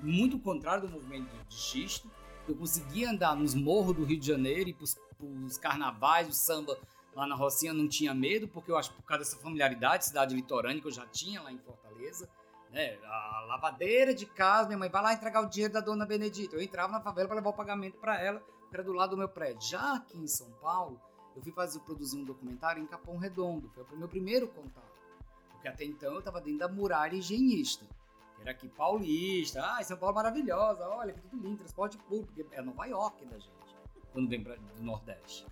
[0.03, 2.09] muito contrário do movimento de xisto.
[2.49, 6.79] Eu conseguia andar nos morros do Rio de Janeiro e pros, pros carnavais, o samba
[7.15, 10.81] lá na Rocinha não tinha medo, porque eu acho por causa dessa familiaridade, cidade litorânea
[10.81, 12.29] que eu já tinha lá em Fortaleza,
[12.71, 16.57] né, a lavadeira de casa, minha mãe vai lá entregar o dinheiro da dona Benedita.
[16.57, 19.19] Eu entrava na favela para levar o pagamento para ela, que era do lado do
[19.19, 19.69] meu prédio.
[19.69, 20.99] Já aqui em São Paulo,
[21.37, 23.71] eu fui fazer produzir um documentário em Capão Redondo.
[23.75, 24.91] Foi o meu primeiro contato.
[25.51, 27.85] Porque até então eu estava dentro da muralha higienista.
[28.37, 29.63] Que era aqui paulista.
[29.63, 30.89] Ah, São Paulo é maravilhosa.
[30.89, 32.33] Olha, que tudo lindo, transporte público.
[32.53, 33.77] É Nova York da gente,
[34.13, 35.47] quando vem pra, do Nordeste.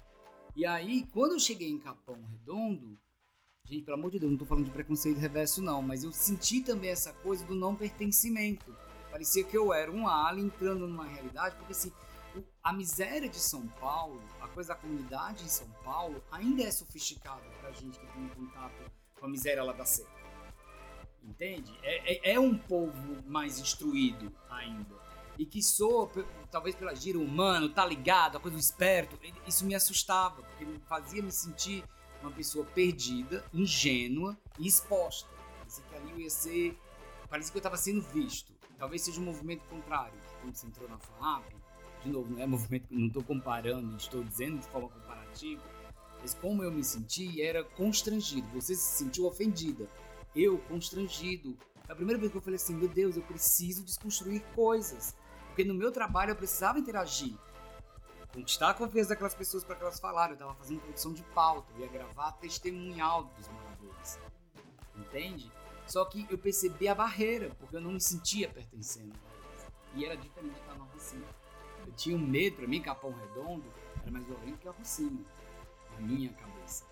[0.61, 3.01] E aí, quando eu cheguei em Capão Redondo,
[3.65, 6.61] gente, pelo amor de Deus, não tô falando de preconceito reverso, não, mas eu senti
[6.61, 8.77] também essa coisa do não pertencimento.
[9.11, 11.91] Parecia que eu era um alien entrando numa realidade, porque assim,
[12.63, 17.49] a miséria de São Paulo, a coisa da comunidade em São Paulo, ainda é sofisticada
[17.59, 20.11] pra gente que tem contato com a miséria lá da seca.
[21.25, 21.75] Entende?
[21.83, 25.00] É, é, é um povo mais instruído ainda.
[25.41, 25.59] E que
[26.13, 29.19] pe- talvez pela gira humano, tá ligado, a coisa do esperto.
[29.47, 31.83] Isso me assustava, porque me fazia me sentir
[32.21, 35.31] uma pessoa perdida, ingênua e exposta.
[35.59, 36.79] Parecia que ali eu ia ser.
[37.31, 38.53] Parecia que eu estava sendo visto.
[38.77, 40.13] Talvez seja um movimento contrário.
[40.43, 41.55] Quando você entrou na FAP,
[42.05, 45.63] de novo, não é movimento, não estou comparando, estou dizendo de forma comparativa,
[46.21, 48.47] mas como eu me senti, era constrangido.
[48.53, 49.89] Você se sentiu ofendida.
[50.37, 51.57] Eu, constrangido.
[51.89, 55.17] A primeira vez que eu falei assim: meu Deus, eu preciso desconstruir coisas.
[55.61, 57.37] Porque no meu trabalho eu precisava interagir.
[58.33, 60.31] Conquistar a confiança daquelas pessoas para que elas falaram.
[60.31, 64.19] Eu estava fazendo produção de pauta, eu ia gravar testemunhal dos moradores.
[64.97, 65.53] Entende?
[65.87, 69.13] Só que eu percebi a barreira, porque eu não me sentia pertencendo.
[69.95, 71.29] E era diferente de estar no Rocinha.
[71.87, 75.23] Eu tinha um medo, para mim, Capão Redondo era mais violento que a Rocinha,
[75.93, 76.87] na minha cabeça.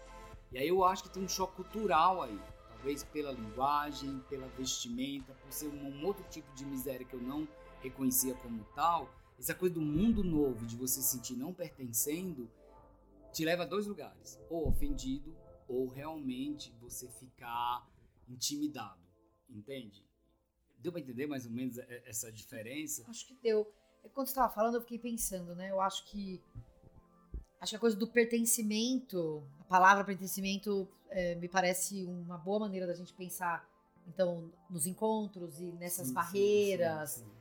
[0.52, 2.38] E aí eu acho que tem um choque cultural aí.
[2.68, 7.48] Talvez pela linguagem, pela vestimenta, por ser um outro tipo de miséria que eu não
[7.80, 9.12] reconhecia como tal.
[9.38, 12.50] Essa coisa do mundo novo, de você se sentir não pertencendo,
[13.32, 14.38] te leva a dois lugares.
[14.50, 15.36] Ou ofendido,
[15.68, 17.86] ou realmente você ficar
[18.28, 19.00] intimidado.
[19.48, 20.04] Entende?
[20.78, 23.04] Deu pra entender mais ou menos essa diferença?
[23.08, 23.72] Acho que deu.
[24.04, 25.70] É, Quando você estava falando, eu fiquei pensando, né?
[25.70, 26.42] Eu acho que.
[27.60, 32.86] Acho que a coisa do pertencimento, a palavra pertencimento, é, me parece uma boa maneira
[32.86, 33.68] da gente pensar,
[34.06, 37.10] então, nos encontros e nessas sim, barreiras.
[37.10, 37.37] sim, sim.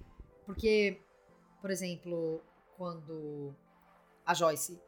[0.48, 1.02] Porque,
[1.62, 2.42] por exemplo,
[2.78, 3.54] quando
[4.26, 4.80] a Joyce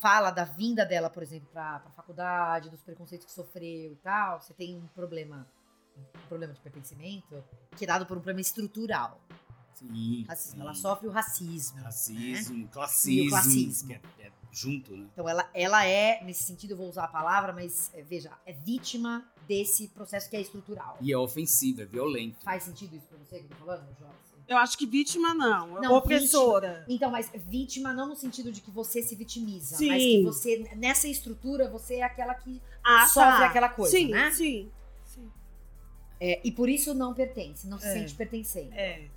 [0.00, 4.40] fala da vinda dela, por exemplo, para a faculdade, dos preconceitos que sofreu e tal,
[4.40, 5.48] você tem um problema,
[5.96, 7.42] um problema de pertencimento
[7.76, 9.20] que é dado por um problema estrutural.
[9.74, 10.54] Sim, Racismo.
[10.54, 10.60] sim.
[10.60, 11.76] Ela sofre o racismo.
[11.76, 11.82] né?
[11.84, 13.30] Racismo, classismo.
[13.30, 13.88] classismo.
[13.88, 15.06] que é, é junto, né?
[15.12, 18.52] Então ela, ela é, nesse sentido, eu vou usar a palavra, mas é, veja, é
[18.52, 20.96] vítima desse processo que é estrutural.
[21.00, 22.42] E é ofensivo, é violento.
[22.42, 24.35] Faz sentido isso pra você que eu tô falando, Joyce?
[24.48, 26.84] Eu acho que vítima não, Não, opressora.
[26.88, 29.88] Então, mas vítima não no sentido de que você se vitimiza, Sim.
[29.88, 33.46] mas que você, nessa estrutura, você é aquela que Ah, sofre tá.
[33.46, 34.30] aquela coisa, sim, né?
[34.30, 34.70] Sim,
[35.04, 35.28] sim.
[36.20, 37.92] É, e por isso não pertence, não se É.
[37.94, 38.72] sente pertencendo.
[38.72, 39.08] É.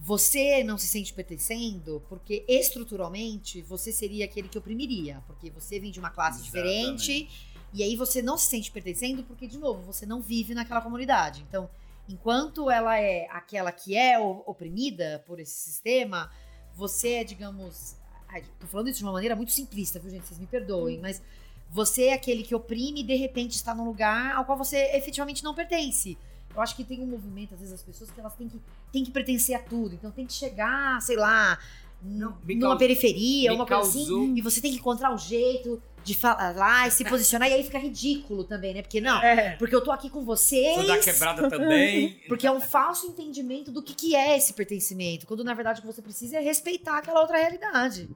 [0.00, 5.92] Você não se sente pertencendo porque estruturalmente você seria aquele que oprimiria, porque você vem
[5.92, 7.30] de uma classe diferente
[7.72, 11.44] e aí você não se sente pertencendo porque de novo você não vive naquela comunidade.
[11.48, 11.70] Então,
[12.08, 16.30] enquanto ela é aquela que é o- oprimida por esse sistema,
[16.74, 17.96] você é, digamos,
[18.28, 20.26] ai, tô falando isso de uma maneira muito simplista, viu gente?
[20.26, 21.22] Vocês me perdoem, mas
[21.70, 25.42] você é aquele que oprime e de repente está num lugar ao qual você efetivamente
[25.44, 26.18] não pertence.
[26.54, 28.60] Eu acho que tem um movimento, às vezes, as pessoas que elas têm que,
[28.92, 29.94] têm que pertencer a tudo.
[29.94, 31.58] Então tem que chegar, sei lá,
[32.02, 34.34] Não, numa caus- periferia, me uma coisa causou- assim.
[34.36, 37.48] E você tem que encontrar um jeito de falar lá e se posicionar.
[37.48, 38.82] e aí fica ridículo também, né?
[38.82, 39.56] Porque não, É.
[39.56, 40.74] porque eu tô aqui com vocês.
[40.74, 42.20] Sou da quebrada também.
[42.28, 45.26] Porque é um falso entendimento do que, que é esse pertencimento.
[45.26, 48.08] Quando na verdade o que você precisa é respeitar aquela outra realidade.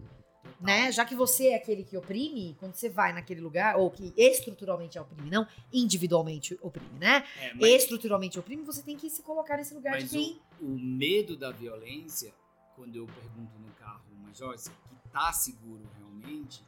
[0.60, 0.90] Né?
[0.90, 4.98] Já que você é aquele que oprime, quando você vai naquele lugar, ou que estruturalmente
[4.98, 7.24] oprime, não individualmente oprime, né?
[7.40, 10.40] É, mas- Estruturalmente oprime, você tem que se colocar nesse lugar de Mas quem.
[10.60, 12.32] o, o medo da violência,
[12.74, 16.64] quando eu pergunto no carro, mas Joyce, que tá seguro realmente,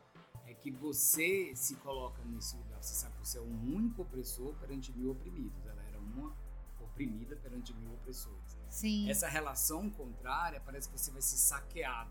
[0.59, 2.83] que você se coloca nesse lugar.
[2.83, 5.67] Você sabe que você é um único opressor perante mil oprimidos.
[5.67, 6.37] Ela era uma
[6.81, 8.59] oprimida perante mil opressores.
[8.69, 9.09] Sim.
[9.09, 12.11] Essa relação contrária parece que você vai ser saqueado.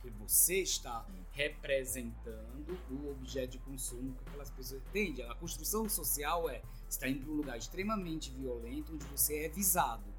[0.00, 4.82] Porque você está representando o objeto de consumo que aquelas pessoas.
[4.88, 5.22] Entende?
[5.22, 9.48] A construção social é você está indo para um lugar extremamente violento onde você é
[9.48, 10.11] visado.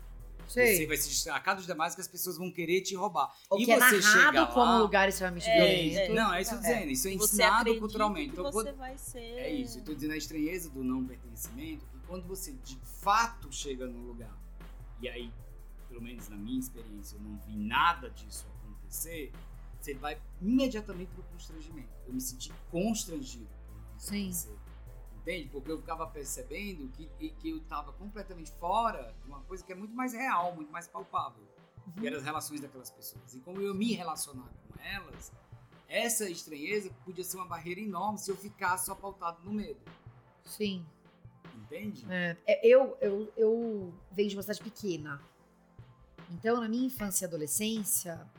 [0.48, 0.78] Sei.
[0.78, 3.34] Você vai se destacar dos demais que as pessoas vão querer te roubar.
[3.50, 6.12] O e que é você chega narrado como lá- um lugar extremamente É, violento.
[6.12, 6.14] é.
[6.16, 6.92] Não, é isso que eu tô dizendo.
[6.92, 8.26] Isso é ensinado culturalmente.
[8.28, 9.20] que Então, você quando- vai ser...
[9.20, 13.52] É isso, eu tô dizendo a estranheza do não pertencimento, que quando você de fato
[13.52, 14.36] chega no lugar,
[15.02, 15.32] e aí,
[15.90, 19.32] pelo menos na minha experiência, eu não vi nada disso acontecer,
[19.80, 21.90] você vai imediatamente pro constrangimento.
[22.08, 24.10] Eu me senti constrangido por não Sim.
[24.12, 24.52] pertencer.
[25.24, 25.48] Entende?
[25.48, 29.76] Porque eu ficava percebendo que, que eu estava completamente fora de uma coisa que é
[29.76, 31.42] muito mais real, muito mais palpável,
[31.98, 33.34] que eram as relações daquelas pessoas.
[33.34, 35.32] E como eu me relacionar com elas,
[35.88, 39.80] essa estranheza podia ser uma barreira enorme se eu ficasse só pautado no medo.
[40.44, 40.86] Sim.
[41.56, 42.06] Entende?
[42.10, 45.22] É, é, eu, eu, eu venho de uma cidade pequena.
[46.32, 48.30] Então, na minha infância e adolescência,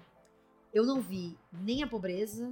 [0.70, 2.50] eu não vi nem a pobreza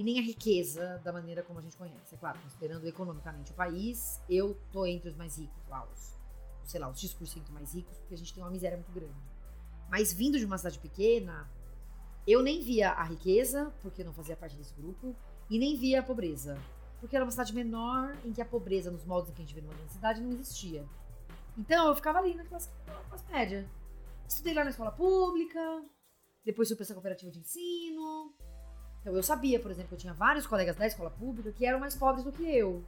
[0.00, 2.14] e nem a riqueza da maneira como a gente conhece.
[2.14, 6.16] É claro, considerando economicamente o país, eu tô entre os mais ricos lá, os,
[6.64, 9.20] sei lá, os 10% mais ricos, porque a gente tem uma miséria muito grande.
[9.90, 11.46] Mas vindo de uma cidade pequena,
[12.26, 15.14] eu nem via a riqueza, porque eu não fazia parte desse grupo,
[15.50, 16.58] e nem via a pobreza.
[16.98, 19.54] Porque era uma cidade menor em que a pobreza, nos moldes em que a gente
[19.54, 20.82] vê numa grande cidade, não existia.
[21.58, 22.70] Então eu ficava ali na classe,
[23.28, 23.68] média.
[24.26, 25.84] Estudei lá na escola pública,
[26.42, 28.32] depois fui para essa cooperativa de ensino.
[29.00, 31.80] Então eu sabia, por exemplo, que eu tinha vários colegas da escola pública que eram
[31.80, 32.84] mais pobres do que eu.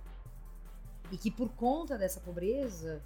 [1.10, 3.02] E que por conta dessa pobreza,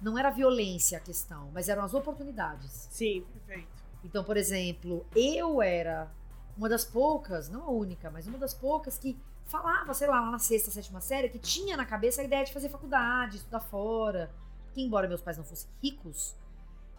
[0.00, 2.88] não era a violência a questão, mas eram as oportunidades.
[2.90, 3.68] Sim, perfeito.
[4.04, 6.10] Então, por exemplo, eu era
[6.56, 10.30] uma das poucas, não a única, mas uma das poucas que falava, sei lá, lá
[10.30, 14.30] na sexta, sétima série, que tinha na cabeça a ideia de fazer faculdade, estudar fora.
[14.72, 16.36] Que embora meus pais não fossem ricos,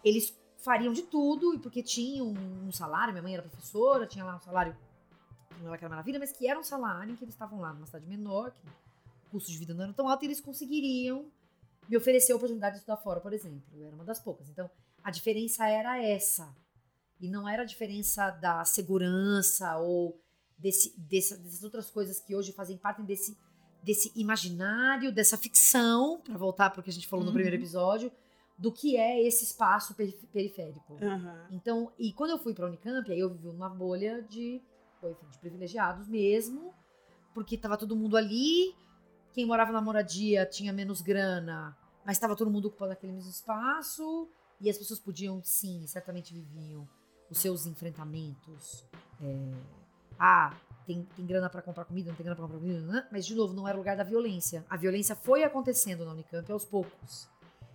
[0.04, 4.36] eles fariam de tudo, e porque tinham um salário, minha mãe era professora, tinha lá
[4.36, 4.76] um salário,
[5.62, 7.86] não era aquela maravilha, mas que era um salário em que eles estavam lá numa
[7.86, 8.66] cidade menor, que
[9.28, 11.26] o custo de vida não era tão alto, e eles conseguiriam
[11.88, 13.62] me oferecer a oportunidade de estudar fora, por exemplo.
[13.74, 14.48] Eu era uma das poucas.
[14.48, 14.70] Então,
[15.02, 16.54] a diferença era essa.
[17.20, 20.18] E não era a diferença da segurança ou
[20.58, 23.36] desse, dessa- dessas outras coisas que hoje fazem parte desse,
[23.82, 27.34] desse imaginário, dessa ficção, para voltar para o que a gente falou no Uhum.
[27.34, 28.12] primeiro episódio,
[28.56, 30.96] do que é esse espaço perif- periférico.
[31.02, 31.48] Aham.
[31.50, 34.62] Então, e quando eu fui pra Unicamp, aí eu vivi uma bolha de,
[35.10, 36.74] enfim, de privilegiados mesmo,
[37.34, 38.74] porque tava todo mundo ali,
[39.32, 44.28] quem morava na moradia tinha menos grana, mas tava todo mundo ocupando aquele mesmo espaço,
[44.60, 46.88] e as pessoas podiam, sim, certamente viviam
[47.28, 48.84] os seus enfrentamentos.
[49.20, 49.50] É,
[50.18, 50.54] ah,
[50.86, 53.08] tem, tem grana pra comprar comida, não tem grana pra comprar comida, né?
[53.10, 54.64] mas de novo, não era lugar da violência.
[54.68, 57.28] A violência foi acontecendo na Unicamp aos poucos.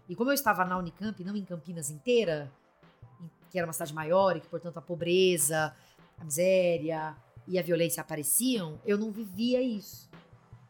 [0.08, 2.50] E como eu estava na Unicamp, não em Campinas inteira,
[3.50, 5.76] que era uma cidade maior e que, portanto, a pobreza,
[6.18, 7.16] a miséria
[7.48, 10.10] e a violência apareciam, eu não vivia isso.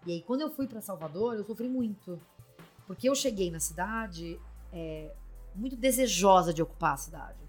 [0.06, 2.20] E aí, quando eu fui para Salvador, eu sofri muito.
[2.86, 4.40] Porque eu cheguei na cidade
[4.72, 5.14] é,
[5.56, 7.40] muito desejosa de ocupar a cidade.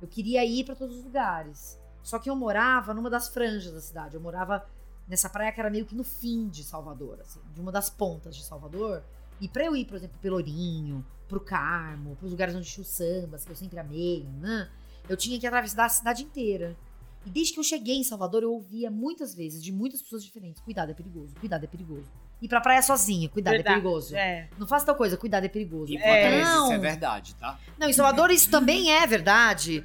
[0.00, 1.78] Eu queria ir para todos os lugares.
[2.02, 4.14] Só que eu morava numa das franjas da cidade.
[4.14, 4.66] Eu morava
[5.06, 8.34] nessa praia que era meio que no fim de Salvador, assim, de uma das pontas
[8.36, 9.02] de Salvador.
[9.40, 12.88] E para eu ir, por exemplo, pro Pelourinho, pro Carmo, pros lugares onde tinha os
[12.88, 14.70] sambas, que eu sempre amei, né?
[15.08, 16.76] Eu tinha que atravessar a cidade inteira.
[17.24, 20.62] E desde que eu cheguei em Salvador, eu ouvia muitas vezes, de muitas pessoas diferentes,
[20.62, 22.10] cuidado é perigoso, cuidado é perigoso.
[22.40, 24.16] Ir pra praia sozinha, cuidado Verdade, é perigoso.
[24.16, 24.48] É.
[24.58, 25.92] Não faça tal coisa, cuidado é perigoso.
[25.92, 26.42] Em É.
[26.42, 26.64] Não.
[26.64, 27.60] isso é verdade, tá?
[27.78, 29.84] Não, em Salvador isso também é verdade.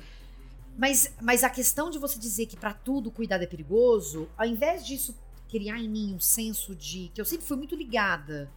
[0.77, 4.85] Mas, mas a questão de você dizer que pra tudo cuidado é perigoso, ao invés
[4.85, 5.15] disso
[5.49, 7.09] criar em mim um senso de.
[7.13, 8.49] que eu sempre fui muito ligada,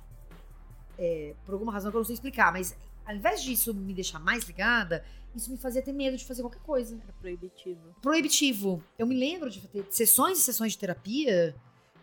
[0.98, 2.76] é, por alguma razão que eu não sei explicar, mas
[3.06, 5.04] ao invés disso me deixar mais ligada,
[5.34, 6.98] isso me fazia ter medo de fazer qualquer coisa.
[7.02, 7.80] Era proibitivo.
[8.02, 8.82] Proibitivo.
[8.98, 11.54] Eu me lembro de ter sessões e sessões de terapia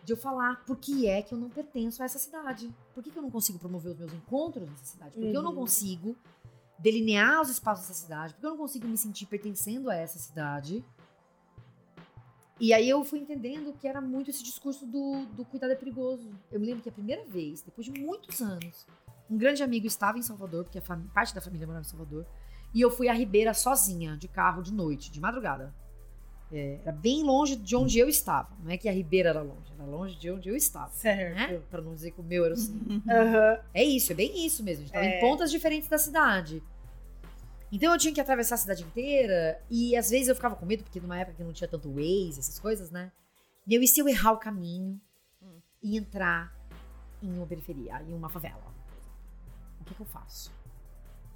[0.04, 2.72] de eu falar por que é que eu não pertenço a essa cidade.
[2.94, 5.12] Por que, que eu não consigo promover os meus encontros nessa cidade?
[5.18, 5.56] Por que eu não Uhum.
[5.56, 6.16] consigo
[6.78, 8.32] delinear os espaços dessa cidade?
[8.34, 10.84] Por que eu não consigo me sentir pertencendo a essa cidade?
[12.58, 16.30] E aí eu fui entendendo que era muito esse discurso do, do cuidado é perigoso.
[16.50, 18.86] Eu me lembro que a primeira vez, depois de muitos anos,
[19.28, 22.24] um grande amigo estava em Salvador, porque a parte da família morava em Salvador,
[22.76, 25.74] e eu fui à Ribeira sozinha, de carro, de noite, de madrugada.
[26.52, 28.50] É, era bem longe de onde eu estava.
[28.62, 30.90] Não é que a Ribeira era longe, era longe de onde eu estava.
[30.92, 31.34] Certo.
[31.34, 31.60] Né?
[31.70, 33.02] Pra não dizer que o meu era o centro.
[33.10, 33.58] Aham.
[33.74, 34.82] É isso, é bem isso mesmo.
[34.82, 35.16] A gente tava É.
[35.18, 36.62] em pontas diferentes da cidade.
[37.72, 40.84] Então eu tinha que atravessar a cidade inteira e às vezes eu ficava com medo,
[40.84, 43.10] porque numa época que não tinha tanto Waze, essas coisas, né?
[43.66, 45.00] Meu, e se eu errar o caminho
[45.42, 45.58] Hum.
[45.82, 46.54] e entrar
[47.22, 48.62] em uma periferia, em uma favela?
[49.80, 50.52] O que, que eu faço?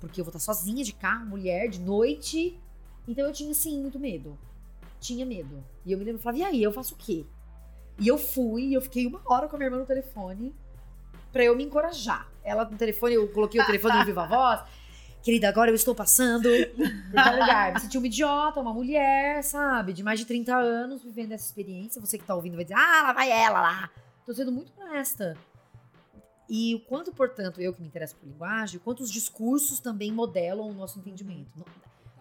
[0.01, 2.59] Porque eu vou estar sozinha de carro, mulher, de noite.
[3.07, 4.39] Então eu tinha, sim, muito medo.
[4.99, 5.63] Tinha medo.
[5.85, 7.27] E eu me lembro, eu falava, e aí, eu faço o quê?
[7.99, 10.55] E eu fui, e eu fiquei uma hora com a minha irmã no telefone
[11.31, 12.29] pra eu me encorajar.
[12.43, 14.63] Ela no telefone, eu coloquei o telefone no Viva Voz.
[15.23, 17.75] Querida, agora eu estou passando por tal lugar.
[17.75, 19.93] Me senti uma idiota, uma mulher, sabe?
[19.93, 22.01] De mais de 30 anos vivendo essa experiência.
[22.01, 23.91] Você que tá ouvindo vai dizer, ah, lá vai ela lá.
[24.25, 25.37] Tô sendo muito honesta.
[26.53, 30.11] E o quanto, portanto, eu que me interesso por linguagem, o quanto os discursos também
[30.11, 31.49] modelam o nosso entendimento.
[31.57, 31.65] Não,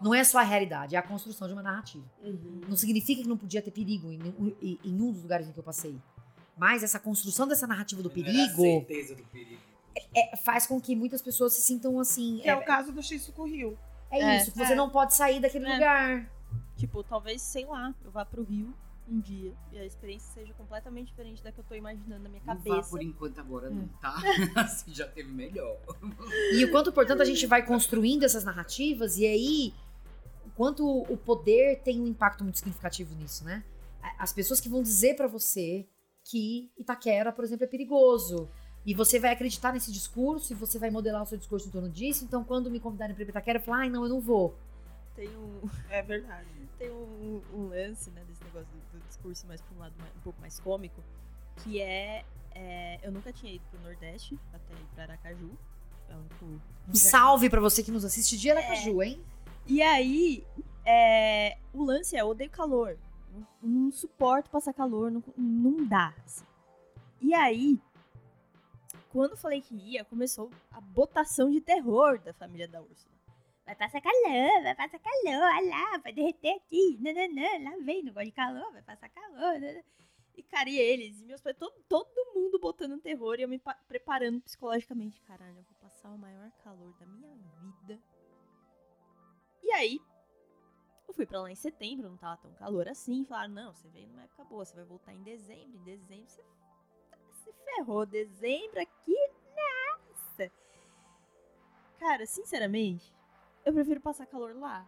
[0.00, 2.04] não é só a realidade, é a construção de uma narrativa.
[2.22, 2.60] Uhum.
[2.68, 5.52] Não significa que não podia ter perigo em, nenhum- em- em um dos lugares em
[5.52, 5.96] que eu passei.
[6.56, 9.60] Mas essa construção dessa narrativa do Não era a perigo certeza do perigo.
[10.14, 12.38] é, faz com que muitas pessoas se sintam assim.
[12.40, 13.76] Que é, É, o caso do Shizuku Rio.
[14.12, 14.36] é É.
[14.36, 14.76] isso, que você É.
[14.76, 15.72] não pode sair daquele É.
[15.74, 16.30] lugar.
[16.76, 18.72] Tipo, talvez, sei lá, eu vá pro Rio
[19.10, 22.42] um dia e a experiência seja completamente diferente da que eu tô imaginando na minha
[22.46, 22.90] Não vá cabeça.
[22.90, 24.14] por enquanto agora não, tá?
[24.56, 25.78] assim já teve melhor.
[26.52, 29.74] E o quanto, portanto, a gente vai construindo essas narrativas, e aí,
[30.46, 33.64] o quanto o poder tem um impacto muito significativo nisso, né?
[34.18, 35.86] As pessoas que vão dizer pra você
[36.24, 38.48] que Itaquera, por exemplo, é perigoso.
[38.86, 41.90] E você vai acreditar nesse discurso e você vai modelar o seu discurso em torno
[41.90, 42.24] disso.
[42.24, 44.54] Então, quando me convidarem pra ir pra Itaquera, eu falo, ai, não, eu não vou.
[45.14, 46.48] Tem um, É verdade.
[46.78, 48.80] tem um, um lance, né, desse negócio do
[49.10, 51.02] discurso mais pra um lado mais- um pouco mais cômico,
[51.62, 55.50] que é, é, Eu nunca tinha ido pro Nordeste, até ir pra Aracaju.
[56.08, 56.60] É Um lugar-
[56.96, 59.20] salve pra você que nos assiste de Aracaju, hein?
[59.66, 60.44] E aí,
[60.84, 62.98] é, o lance é, eu odeio calor.
[63.32, 63.46] Não,
[63.84, 66.12] não suporto passar calor, não, não dá.
[66.24, 66.44] assim.
[67.20, 67.78] E aí,
[69.12, 73.09] quando falei que ia, começou a botação de terror da família da Úrsula.
[73.66, 78.12] Vai passar calor, vai passar calor, olha lá, vai derreter aqui, nananã, lá vem, não
[78.12, 79.60] gosta de calor, vai passar calor.
[79.60, 79.82] nananã.
[80.36, 83.58] E, cara, e eles, e meus pais, todo, todo mundo botando terror e eu me
[83.58, 85.20] pa- preparando psicologicamente.
[85.22, 88.00] Caralho, eu vou passar o maior calor da minha vida.
[89.62, 90.00] E aí,
[91.06, 93.24] eu fui pra lá em setembro, não tava tão calor assim.
[93.24, 95.76] Falaram, não, você veio numa época boa, você vai voltar em dezembro.
[95.76, 96.42] Em dezembro você
[97.44, 98.06] se ferrou.
[98.06, 99.16] Dezembro aqui,
[99.56, 100.50] nossa.
[101.98, 103.12] Cara, sinceramente,
[103.64, 104.86] eu prefiro passar calor lá.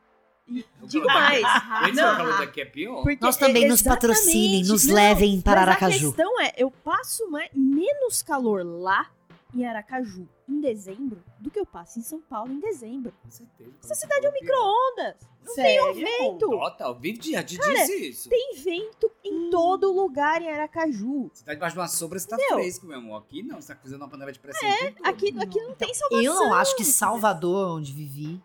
[0.48, 1.38] E digo mais.
[1.40, 3.02] É calor daqui é pior.
[3.02, 6.08] porque- Nós também nos patrocinem, nos não, levem para mas Aracaju.
[6.08, 9.08] A questão é, eu passo mais, menos calor lá
[9.54, 13.12] em Aracaju em dezembro do que eu passo em São Paulo em dezembro.
[13.22, 13.70] Com certeza.
[13.84, 15.16] Essa cidade é um micro-ondas.
[15.44, 15.94] Não Sério?
[15.94, 16.50] tem vento.
[16.50, 18.28] Total, vive já te disse isso.
[18.28, 21.30] Tem vento em todo lugar em Aracaju.
[21.32, 22.56] Você tá debaixo de uma sombra, você tá Entendeu?
[22.58, 23.22] fresco, meu amor.
[23.22, 24.68] Aqui não, você tá cozinhando uma panela de pressão.
[24.68, 24.94] É.
[25.02, 26.22] Aqui, aqui não tem salvação.
[26.24, 28.40] Eu não acho que Salvador, onde vivi,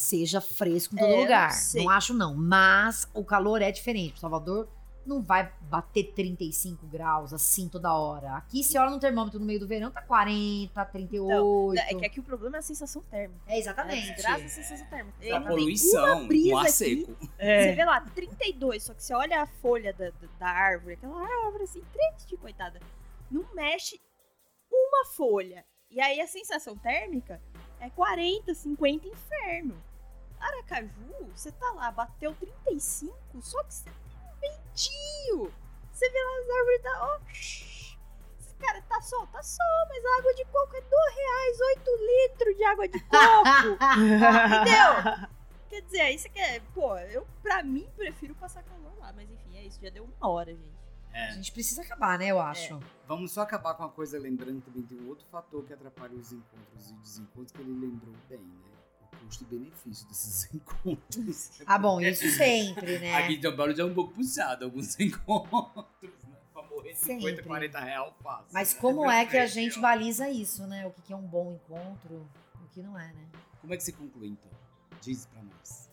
[0.00, 1.50] seja fresco em todo É, lugar.
[1.74, 1.82] não.
[1.84, 2.34] Não acho, não.
[2.34, 4.20] Mas o calor é diferente.
[4.20, 4.68] Salvador
[5.04, 8.36] não vai bater 35 graus assim toda hora.
[8.36, 11.80] Aqui, se olha no termômetro no meio do verão, tá 40, 38.
[11.80, 13.40] É que aqui o problema é a sensação térmica.
[13.48, 14.14] É, exatamente.
[14.16, 15.18] Graças à sensação térmica.
[15.18, 16.72] Da tem poluição, uma brisa um ar aqui.
[16.72, 17.16] seco.
[17.18, 17.72] Você É.
[17.72, 21.64] vê lá, 32, só que você olha a folha da, da, da árvore, aquela árvore
[21.64, 22.78] assim, triste, coitada.
[23.30, 23.98] Não mexe
[24.70, 25.64] uma folha.
[25.90, 27.40] E aí a sensação térmica
[27.80, 29.82] é 40, 50 inferno.
[30.38, 35.52] Aracaju, você tá lá, bateu 35, só que você tem um ventinho.
[35.92, 37.20] Você vê lá as árvores da.
[37.32, 37.98] Shh.
[38.38, 41.90] Esse cara tá sol, tá sol, mas a água de coco é 2 reais, 8
[42.06, 43.76] litros de água de coco.
[43.98, 45.28] Entendeu?
[45.68, 46.62] Quer dizer, aí você quer.
[46.74, 49.12] Pô, eu, pra mim, prefiro passar calor lá.
[49.12, 49.78] Mas enfim, é isso.
[49.80, 50.79] Já deu uma hora, gente.
[51.12, 51.32] A É.
[51.32, 52.78] gente precisa acabar, né, eu acho.
[53.06, 56.32] Vamos só acabar com uma coisa, lembrando também tem um outro fator que atrapalha os
[56.32, 58.70] encontros e desencontros que ele lembrou bem, né?
[59.12, 61.50] O custo e benefício desses encontros.
[61.66, 63.14] Ah, bom, isso sempre, né?
[63.16, 65.84] Aqui em São Paulo já é um pouco puxado alguns encontros,
[66.24, 66.36] né?
[66.52, 67.42] Pra morrer 50, Sempre.
[67.44, 68.46] 40 reais fácil.
[68.52, 68.80] Mas né?
[68.80, 70.86] como é que a gente baliza isso, né?
[70.86, 72.26] O que é um bom encontro,
[72.64, 73.26] o que não é, né?
[73.60, 74.50] Como é que você conclui, então?
[75.02, 75.90] Diz pra nós.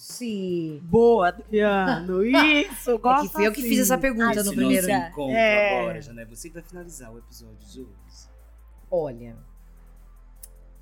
[0.00, 0.80] Sim.
[0.84, 2.24] Boa, Adriano.
[2.24, 3.80] Isso, É gosto que foi eu que fiz assim.
[3.82, 4.88] essa pergunta Esse no primeiro.
[4.88, 5.80] nosso encontro É.
[5.82, 6.24] agora, já, né?
[6.24, 8.28] Você que vai finalizar o episódio de hoje.
[8.90, 9.36] Olha.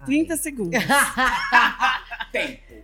[0.07, 0.81] 30 segundos.
[2.31, 2.75] Tempo.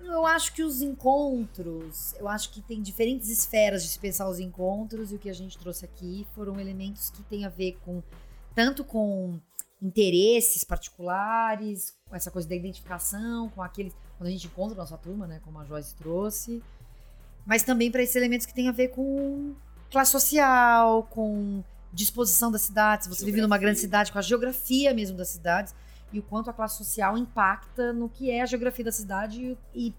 [0.00, 4.40] Eu acho que os encontros, eu acho que tem diferentes esferas de se pensar os
[4.40, 8.02] encontros e o que a gente trouxe aqui foram elementos que têm a ver com
[8.54, 9.38] tanto com
[9.80, 14.96] interesses particulares, com essa coisa da identificação, com aqueles quando a gente encontra a nossa
[14.96, 16.62] turma, né, como a Joyce trouxe,
[17.44, 19.52] mas também para esses elementos que têm a ver com
[19.90, 23.08] classe social, com disposição das cidades.
[23.08, 23.66] Você vive numa Geografia.
[23.66, 25.74] grande cidade, com a geografia mesmo das cidades
[26.12, 29.92] e o quanto a classe social impacta no que é a geografia da cidade e,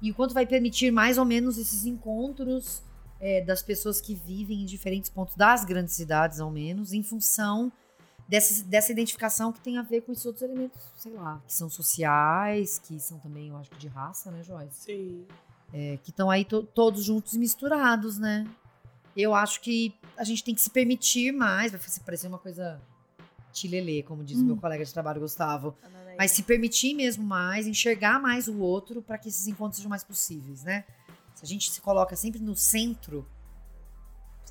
[0.00, 2.82] e o quanto vai permitir mais ou menos esses encontros
[3.18, 7.72] é, das pessoas que vivem em diferentes pontos das grandes cidades, ao menos, em função
[8.30, 11.68] dessa, dessa identificação que tem a ver com esses outros elementos, sei lá, que são
[11.68, 14.84] sociais, que são também, eu acho que de raça, né, Joyce?
[14.84, 15.26] Sim.
[15.72, 18.46] É, que estão aí to- todos juntos e misturados, né?
[19.16, 22.80] Eu acho que a gente tem que se permitir mais, vai parecer uma coisa
[23.52, 25.76] tilelê, como diz o meu colega de trabalho, Gustavo.
[25.82, 26.14] Ananéia.
[26.16, 30.04] Mas se permitir mesmo mais, enxergar mais o outro para que esses encontros sejam mais
[30.04, 30.84] possíveis, né?
[31.34, 33.26] Se a gente se coloca sempre no centro,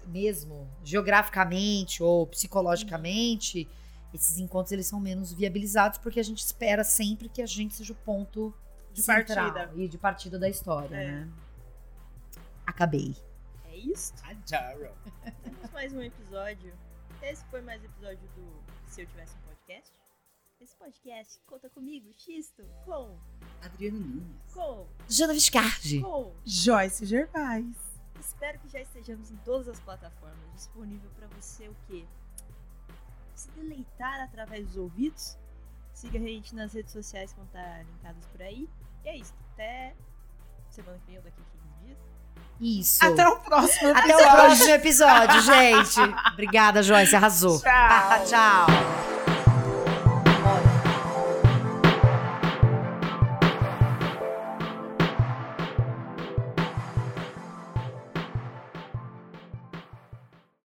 [0.08, 3.68] mesmo geograficamente ou psicologicamente,
[4.14, 7.94] esses encontros eles são menos viabilizados porque a gente espera sempre que a gente seja
[7.94, 8.54] o ponto
[8.94, 9.72] De central partida.
[9.82, 11.08] e de partida da história, É.
[11.12, 11.30] né?
[12.66, 13.16] Acabei.
[13.66, 14.14] É isso.
[14.24, 14.90] A Jaro.
[15.44, 16.74] Temos mais um episódio.
[17.22, 19.92] Esse foi mais um episódio do Se Eu Tivesse um Podcast.
[20.62, 23.18] Esse podcast conta comigo, Xisto, com,
[23.62, 24.54] Adriano Nunes.
[24.54, 26.02] com, Jana Viscardi.
[26.02, 26.34] com.
[26.46, 27.66] Joyce Gervais.
[28.40, 30.38] Espero que já estejamos em todas as plataformas.
[30.56, 32.06] Disponível pra você o quê?
[33.36, 35.38] Se deleitar através dos ouvidos.
[35.94, 38.70] Siga a gente nas redes sociais que vão estar linkadas por aí.
[39.04, 39.34] E é isso.
[39.52, 39.94] Até
[40.70, 41.98] semana que vem ou daqui a 15 dias.
[42.62, 43.06] Isso.
[43.06, 44.28] Até o próximo Até episódio.
[44.28, 46.00] o próximo episódio, gente.
[46.32, 47.16] Obrigada, Joyce.
[47.18, 47.60] Arrasou.
[47.60, 48.26] Tchau.
[48.26, 49.49] Tchau.